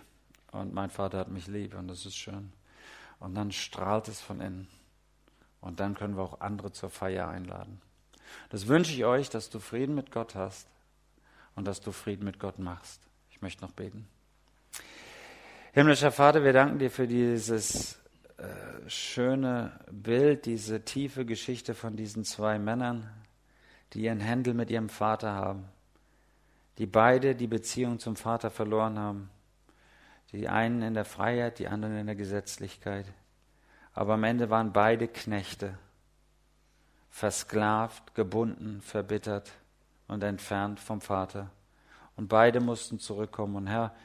[0.52, 2.52] Und mein Vater hat mich lieb und das ist schön.
[3.20, 4.68] Und dann strahlt es von innen.
[5.62, 7.82] Und dann können wir auch andere zur Feier einladen.
[8.50, 10.68] Das wünsche ich euch, dass du Frieden mit Gott hast
[11.56, 13.02] und dass du Frieden mit Gott machst.
[13.32, 14.08] Ich möchte noch beten.
[15.74, 18.00] Himmlischer Vater, wir danken dir für dieses
[18.38, 23.10] äh, schöne Bild, diese tiefe Geschichte von diesen zwei Männern,
[23.94, 25.66] die ihren Händel mit ihrem Vater haben,
[26.78, 29.30] die beide die Beziehung zum Vater verloren haben
[30.32, 33.06] die einen in der Freiheit, die anderen in der Gesetzlichkeit.
[33.94, 35.78] Aber am Ende waren beide Knechte,
[37.10, 39.52] versklavt, gebunden, verbittert
[40.08, 41.50] und entfernt vom Vater.
[42.16, 43.56] Und beide mussten zurückkommen.
[43.56, 43.96] Und Herr,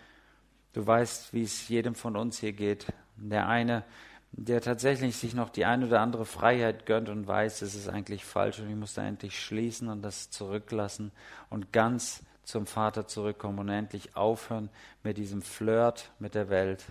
[0.73, 2.87] du weißt, wie es jedem von uns hier geht.
[3.17, 3.85] Der eine,
[4.33, 8.25] der tatsächlich sich noch die eine oder andere Freiheit gönnt und weiß, es ist eigentlich
[8.25, 11.13] falsch und ich muss da endlich schließen und das zurücklassen
[11.51, 14.71] und ganz zum Vater zurückkommen und endlich aufhören
[15.03, 16.85] mit diesem Flirt mit der Welt.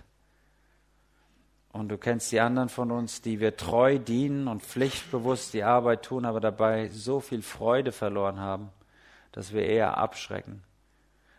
[1.74, 6.04] Und du kennst die anderen von uns, die wir treu dienen und pflichtbewusst die Arbeit
[6.04, 8.70] tun, aber dabei so viel Freude verloren haben,
[9.32, 10.62] dass wir eher abschrecken.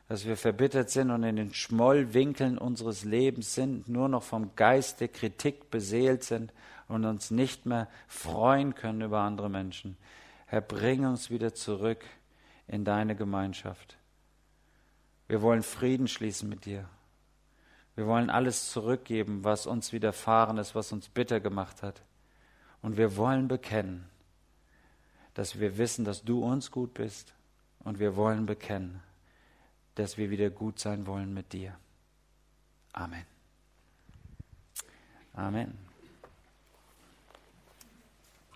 [0.10, 5.00] Dass wir verbittert sind und in den Schmollwinkeln unseres Lebens sind, nur noch vom Geist
[5.00, 6.52] der Kritik beseelt sind
[6.90, 9.96] und uns nicht mehr freuen können über andere Menschen.
[10.48, 12.04] Herr, bring uns wieder zurück
[12.68, 13.98] in deine Gemeinschaft.
[15.28, 16.88] Wir wollen Frieden schließen mit dir.
[17.96, 22.04] Wir wollen alles zurückgeben, was uns widerfahren ist, was uns bitter gemacht hat.
[22.82, 24.08] Und wir wollen bekennen,
[25.34, 27.34] dass wir wissen, dass du uns gut bist.
[27.80, 29.02] Und wir wollen bekennen,
[29.96, 31.78] dass wir wieder gut sein wollen mit dir.
[32.94, 33.26] Amen.
[35.34, 35.85] Amen.